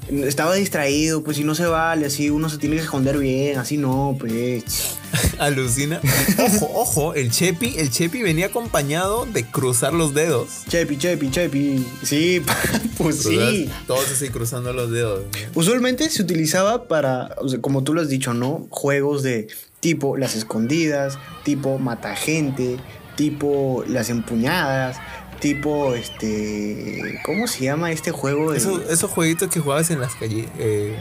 Estaba 0.09 0.55
distraído, 0.55 1.23
pues 1.23 1.37
si 1.37 1.43
no 1.43 1.53
se 1.53 1.65
vale, 1.65 2.05
así 2.05 2.29
uno 2.29 2.49
se 2.49 2.57
tiene 2.57 2.77
que 2.77 2.83
esconder 2.83 3.17
bien, 3.17 3.57
así 3.57 3.77
no, 3.77 4.15
pues. 4.19 4.97
Alucina. 5.39 5.99
Ojo, 6.37 6.71
ojo, 6.73 7.13
el 7.13 7.31
Chepi, 7.31 7.75
el 7.77 7.89
Chepi 7.89 8.21
venía 8.21 8.47
acompañado 8.47 9.25
de 9.25 9.43
cruzar 9.45 9.93
los 9.93 10.13
dedos. 10.13 10.63
Chepi, 10.69 10.97
chepi, 10.97 11.29
chepi. 11.29 11.85
Sí, 12.03 12.41
pues 12.97 13.23
sí. 13.23 13.69
Todos 13.85 14.09
así 14.11 14.29
cruzando 14.29 14.71
los 14.73 14.91
dedos. 14.91 15.23
¿no? 15.23 15.39
Usualmente 15.55 16.09
se 16.09 16.21
utilizaba 16.21 16.87
para, 16.87 17.35
o 17.41 17.49
sea, 17.49 17.59
como 17.59 17.83
tú 17.83 17.93
lo 17.93 18.01
has 18.01 18.09
dicho, 18.09 18.33
¿no? 18.33 18.67
Juegos 18.69 19.23
de 19.23 19.47
tipo 19.79 20.17
las 20.17 20.35
escondidas, 20.35 21.17
tipo 21.43 21.79
mata 21.79 22.15
gente, 22.15 22.77
tipo 23.15 23.83
las 23.87 24.09
empuñadas, 24.09 24.97
tipo 25.39 25.93
este. 25.95 27.19
¿Cómo 27.25 27.47
se 27.47 27.65
llama 27.65 27.91
este 27.91 28.11
juego? 28.11 28.51
De, 28.51 28.57
Esos, 28.57 28.81
esos 28.89 29.09
jueguitos 29.11 29.49
que 29.49 29.59
jugabas 29.59 29.89
en 29.91 29.99
las 30.01 30.15
calles. 30.15 30.47
eh, 30.57 30.97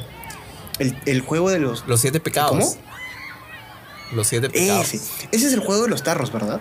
el, 0.78 0.96
el 1.06 1.20
juego 1.22 1.50
de 1.50 1.58
los. 1.58 1.84
los 1.86 2.00
siete 2.00 2.20
pecados. 2.20 2.50
¿Cómo? 2.50 2.76
Los 4.14 4.26
siete 4.28 4.48
pecados. 4.50 4.94
Ese. 4.94 5.28
Ese 5.32 5.46
es 5.48 5.52
el 5.52 5.60
juego 5.60 5.82
de 5.84 5.88
los 5.88 6.02
tarros, 6.02 6.32
¿verdad? 6.32 6.60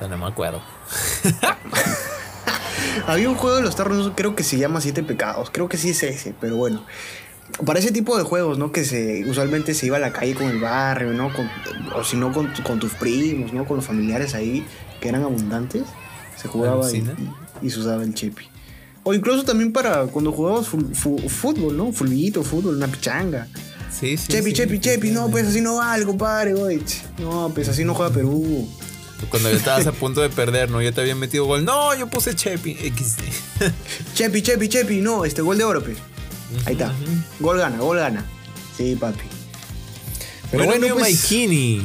No 0.00 0.16
me 0.18 0.26
acuerdo. 0.26 0.62
Había 3.06 3.28
un 3.28 3.34
juego 3.36 3.56
de 3.56 3.62
los 3.62 3.76
tarros, 3.76 4.12
creo 4.16 4.34
que 4.34 4.42
se 4.42 4.56
llama 4.58 4.80
Siete 4.80 5.02
Pecados. 5.02 5.50
Creo 5.50 5.68
que 5.68 5.76
sí 5.76 5.90
es 5.90 6.02
ese, 6.02 6.34
pero 6.40 6.56
bueno. 6.56 6.84
Para 7.66 7.78
ese 7.80 7.90
tipo 7.90 8.16
de 8.16 8.22
juegos, 8.24 8.58
¿no? 8.58 8.72
Que 8.72 8.84
se 8.84 9.24
usualmente 9.28 9.74
se 9.74 9.86
iba 9.86 9.96
a 9.96 10.00
la 10.00 10.12
calle 10.12 10.34
con 10.34 10.46
el 10.48 10.60
barrio, 10.60 11.12
¿no? 11.12 11.32
Con- 11.32 11.50
o 11.94 12.04
si 12.04 12.16
no, 12.16 12.32
con, 12.32 12.52
con 12.62 12.78
tus 12.78 12.94
primos, 12.94 13.52
¿no? 13.52 13.64
Con 13.66 13.76
los 13.76 13.86
familiares 13.86 14.34
ahí, 14.34 14.64
que 15.00 15.08
eran 15.08 15.22
abundantes. 15.24 15.82
Se 16.40 16.48
jugaba 16.48 16.90
y, 16.92 16.96
y- 16.98 17.66
y 17.66 17.70
se 17.70 17.80
usaba 17.80 18.02
el 18.02 18.14
chepi. 18.14 18.44
O 19.02 19.14
incluso 19.14 19.44
también 19.44 19.72
para 19.72 20.04
cuando 20.06 20.32
fu- 20.62 21.18
fútbol, 21.28 21.76
¿no? 21.76 21.92
Fulbito, 21.92 22.42
fútbol, 22.42 22.76
una 22.76 22.86
pichanga. 22.86 23.48
Sí, 23.90 24.16
sí. 24.16 24.28
chepi, 24.28 24.50
sí, 24.50 24.56
chepi, 24.56 24.78
chepi, 24.78 25.10
no, 25.10 25.28
pues 25.30 25.46
así 25.48 25.60
no 25.60 25.76
vale, 25.76 26.04
compadre, 26.04 26.54
güey. 26.54 26.80
No, 27.18 27.50
pues 27.54 27.68
así 27.68 27.84
no 27.84 27.94
juega 27.94 28.12
Perú. 28.12 28.68
Cuando 29.30 29.48
estabas 29.50 29.86
a 29.86 29.92
punto 30.02 30.20
de 30.20 30.28
perder, 30.30 30.70
¿no? 30.70 30.80
Ya 30.80 30.92
te 30.92 31.00
habían 31.00 31.18
metido 31.18 31.44
gol. 31.44 31.64
No, 31.64 31.94
yo 31.96 32.06
puse 32.08 32.34
Chepi. 32.34 32.74
Chepi, 34.14 34.42
chepi, 34.42 34.68
chepi, 34.68 35.00
no, 35.00 35.24
este 35.24 35.42
gol 35.42 35.58
de 35.58 35.64
oro, 35.64 35.82
pues. 35.82 35.98
Ahí 36.66 36.72
está. 36.72 36.92
Gol 37.38 37.58
gana, 37.58 37.78
gol 37.78 37.98
gana. 37.98 38.24
Sí, 38.76 38.96
papi. 38.96 39.20
Pero 40.50 40.64
bueno, 40.64 40.80
bueno, 40.80 40.94
pues, 40.96 41.02
Maikini, 41.14 41.82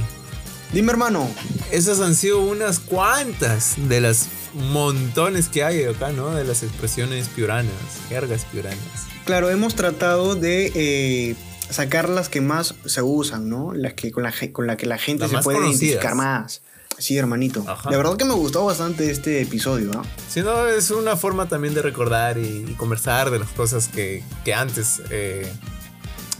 dime, 0.73 0.91
hermano. 0.91 1.29
esas 1.71 1.99
han 1.99 2.15
sido 2.15 2.39
unas 2.41 2.79
cuantas 2.79 3.75
de 3.77 4.01
las 4.01 4.27
montones 4.55 5.49
que 5.49 5.63
hay 5.63 5.83
acá, 5.83 6.11
¿no? 6.11 6.31
De 6.31 6.43
las 6.43 6.63
expresiones 6.63 7.27
piuranas, 7.29 7.71
jergas 8.09 8.45
piuranas. 8.45 8.79
Claro, 9.25 9.49
hemos 9.49 9.75
tratado 9.75 10.35
de 10.35 10.71
eh, 10.75 11.35
sacar 11.69 12.09
las 12.09 12.29
que 12.29 12.41
más 12.41 12.75
se 12.85 13.01
usan, 13.01 13.49
¿no? 13.49 13.73
Las 13.73 13.93
que 13.93 14.11
con 14.11 14.23
la, 14.23 14.33
con 14.51 14.67
la 14.67 14.77
que 14.77 14.85
la 14.85 14.97
gente 14.97 15.23
Las 15.23 15.31
se 15.31 15.37
puede 15.39 15.57
conocidas. 15.57 15.81
identificar 15.83 16.15
más. 16.15 16.61
Sí, 16.97 17.17
hermanito. 17.17 17.65
Ajá. 17.67 17.91
La 17.91 17.97
verdad 17.97 18.15
que 18.15 18.23
me 18.23 18.33
gustó 18.35 18.63
bastante 18.65 19.11
este 19.11 19.41
episodio, 19.41 19.91
¿ah? 19.95 20.03
Si 20.29 20.41
no, 20.41 20.65
es 20.67 20.91
una 20.91 21.17
forma 21.17 21.47
también 21.49 21.73
de 21.73 21.81
recordar 21.81 22.37
y, 22.37 22.65
y 22.69 22.73
conversar 22.77 23.31
de 23.31 23.39
las 23.39 23.49
cosas 23.49 23.89
que, 23.89 24.23
que 24.45 24.53
antes 24.53 25.01
eh, 25.09 25.51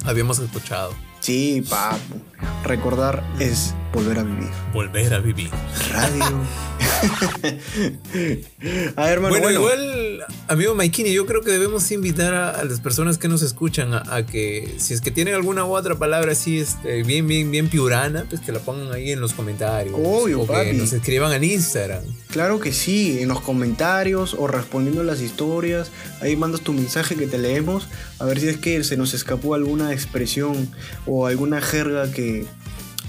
habíamos 0.06 0.40
escuchado. 0.40 0.94
Sí, 1.20 1.62
papu. 1.68 2.22
Recordar 2.64 3.24
es 3.40 3.74
volver 3.94 4.20
a 4.20 4.24
vivir. 4.24 4.50
Volver 4.74 5.14
a 5.14 5.20
vivir. 5.20 5.50
Radio. 5.92 6.24
a 8.96 9.04
ver, 9.04 9.14
hermano, 9.14 9.40
bueno, 9.40 9.44
bueno. 9.44 9.60
igual, 9.60 10.26
amigo 10.48 10.76
Maikini, 10.76 11.14
yo 11.14 11.26
creo 11.26 11.42
que 11.42 11.52
debemos 11.52 11.92
invitar 11.92 12.34
a, 12.34 12.52
a 12.52 12.64
las 12.64 12.80
personas 12.80 13.18
que 13.18 13.28
nos 13.28 13.42
escuchan 13.42 13.94
a, 13.94 14.16
a 14.16 14.26
que 14.26 14.76
si 14.78 14.94
es 14.94 15.02
que 15.02 15.12
tienen 15.12 15.36
alguna 15.36 15.66
u 15.66 15.76
otra 15.76 15.96
palabra 15.96 16.32
así, 16.32 16.60
este, 16.60 17.04
bien, 17.04 17.28
bien, 17.28 17.52
bien 17.52 17.70
piurana, 17.70 18.26
pues 18.30 18.42
que 18.42 18.52
la 18.52 18.60
pongan 18.60 18.92
ahí 18.92 19.12
en 19.12 19.22
los 19.22 19.34
comentarios. 19.34 19.96
Obvio, 19.98 20.42
o 20.42 20.48
que 20.48 20.74
nos 20.74 20.94
escriban 20.94 21.32
al 21.32 21.44
Instagram. 21.44 22.04
Claro 22.32 22.60
que 22.60 22.74
sí, 22.74 23.20
en 23.20 23.30
los 23.30 23.42
comentarios 23.42 24.36
o 24.38 24.48
respondiendo 24.48 25.02
a 25.02 25.06
las 25.06 25.22
historias, 25.22 25.92
ahí 26.22 26.36
mandas 26.36 26.62
tu 26.62 26.74
mensaje 26.74 27.16
que 27.16 27.28
te 27.28 27.38
leemos, 27.38 27.88
a 28.20 28.26
ver 28.26 28.40
si 28.40 28.48
es 28.48 28.58
que 28.58 28.84
se 28.84 28.98
nos 28.98 29.14
escapó 29.14 29.56
alguna 29.56 29.94
expresión 29.94 30.70
o 31.06 31.28
alguna 31.28 31.62
jerga 31.62 32.12
que 32.12 32.46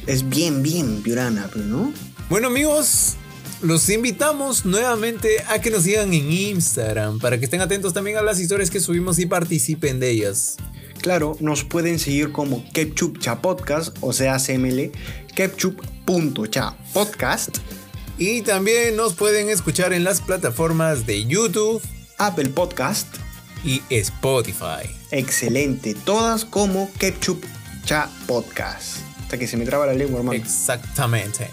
es 0.06 0.28
bien, 0.28 0.62
bien 0.62 1.02
piurana, 1.02 1.48
pues, 1.52 1.64
¿no? 1.64 1.92
Bueno, 2.28 2.48
amigos, 2.48 3.16
los 3.62 3.88
invitamos 3.88 4.64
nuevamente 4.64 5.42
a 5.48 5.60
que 5.60 5.70
nos 5.70 5.84
sigan 5.84 6.12
en 6.12 6.30
Instagram 6.30 7.18
para 7.18 7.38
que 7.38 7.44
estén 7.44 7.60
atentos 7.60 7.92
también 7.92 8.16
a 8.16 8.22
las 8.22 8.40
historias 8.40 8.70
que 8.70 8.80
subimos 8.80 9.18
y 9.18 9.26
participen 9.26 10.00
de 10.00 10.10
ellas. 10.10 10.56
Claro, 11.00 11.36
nos 11.40 11.64
pueden 11.64 11.98
seguir 11.98 12.32
como 12.32 12.64
Ketchup 12.72 13.18
Podcast, 13.40 13.96
o 14.00 14.12
sea, 14.12 14.38
CML, 14.38 14.90
ketchup.cha 15.34 16.76
podcast, 16.92 17.58
Y 18.18 18.42
también 18.42 18.96
nos 18.96 19.14
pueden 19.14 19.48
escuchar 19.50 19.92
en 19.92 20.04
las 20.04 20.20
plataformas 20.20 21.06
de 21.06 21.26
YouTube 21.26 21.82
Apple 22.18 22.48
Podcast, 22.50 23.08
y 23.64 23.82
Spotify. 23.90 24.88
excelente, 25.10 25.94
todas 25.94 26.44
como 26.44 26.90
Ketchup 26.98 27.44
Cha 27.84 28.08
Podcast. 28.26 29.05
Hasta 29.26 29.38
que 29.38 29.48
se 29.48 29.56
me 29.56 29.64
traba 29.64 29.86
la 29.86 29.92
lengua, 29.92 30.20
hermano. 30.20 30.38
Exactamente. 30.38 31.50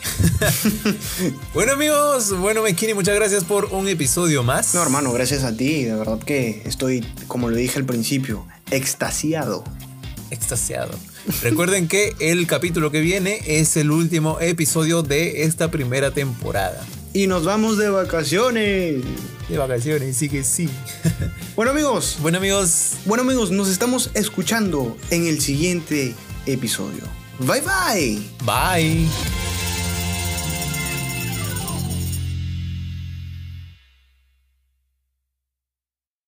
bueno, 1.55 1.71
amigos, 1.71 2.37
bueno, 2.37 2.61
Mekini, 2.61 2.93
muchas 2.93 3.15
gracias 3.15 3.45
por 3.45 3.65
un 3.65 3.87
episodio 3.87 4.43
más. 4.43 4.75
No, 4.75 4.83
hermano, 4.83 5.11
gracias 5.11 5.43
a 5.43 5.57
ti. 5.57 5.85
De 5.85 5.95
verdad 5.95 6.19
que 6.19 6.61
estoy, 6.65 7.03
como 7.25 7.49
lo 7.49 7.55
dije 7.55 7.79
al 7.79 7.85
principio, 7.85 8.45
extasiado. 8.69 9.63
Extasiado. 10.29 10.91
Recuerden 11.41 11.87
que 11.87 12.13
el 12.19 12.45
capítulo 12.45 12.91
que 12.91 12.99
viene 12.99 13.41
es 13.47 13.75
el 13.75 13.89
último 13.89 14.39
episodio 14.39 15.01
de 15.01 15.41
esta 15.41 15.71
primera 15.71 16.11
temporada. 16.11 16.85
Y 17.11 17.25
nos 17.25 17.43
vamos 17.43 17.79
de 17.79 17.89
vacaciones. 17.89 19.03
De 19.49 19.57
vacaciones, 19.57 20.15
sí 20.15 20.29
que 20.29 20.43
sí. 20.43 20.69
Bueno 21.55 21.71
amigos. 21.71 22.17
Bueno 22.21 22.37
amigos. 22.37 22.91
Bueno 23.05 23.23
amigos, 23.23 23.49
nos 23.49 23.67
estamos 23.67 24.11
escuchando 24.13 24.95
en 25.09 25.25
el 25.25 25.41
siguiente 25.41 26.13
episodio. 26.45 27.22
Bye 27.39 27.61
bye. 27.61 28.19
Bye! 28.45 29.42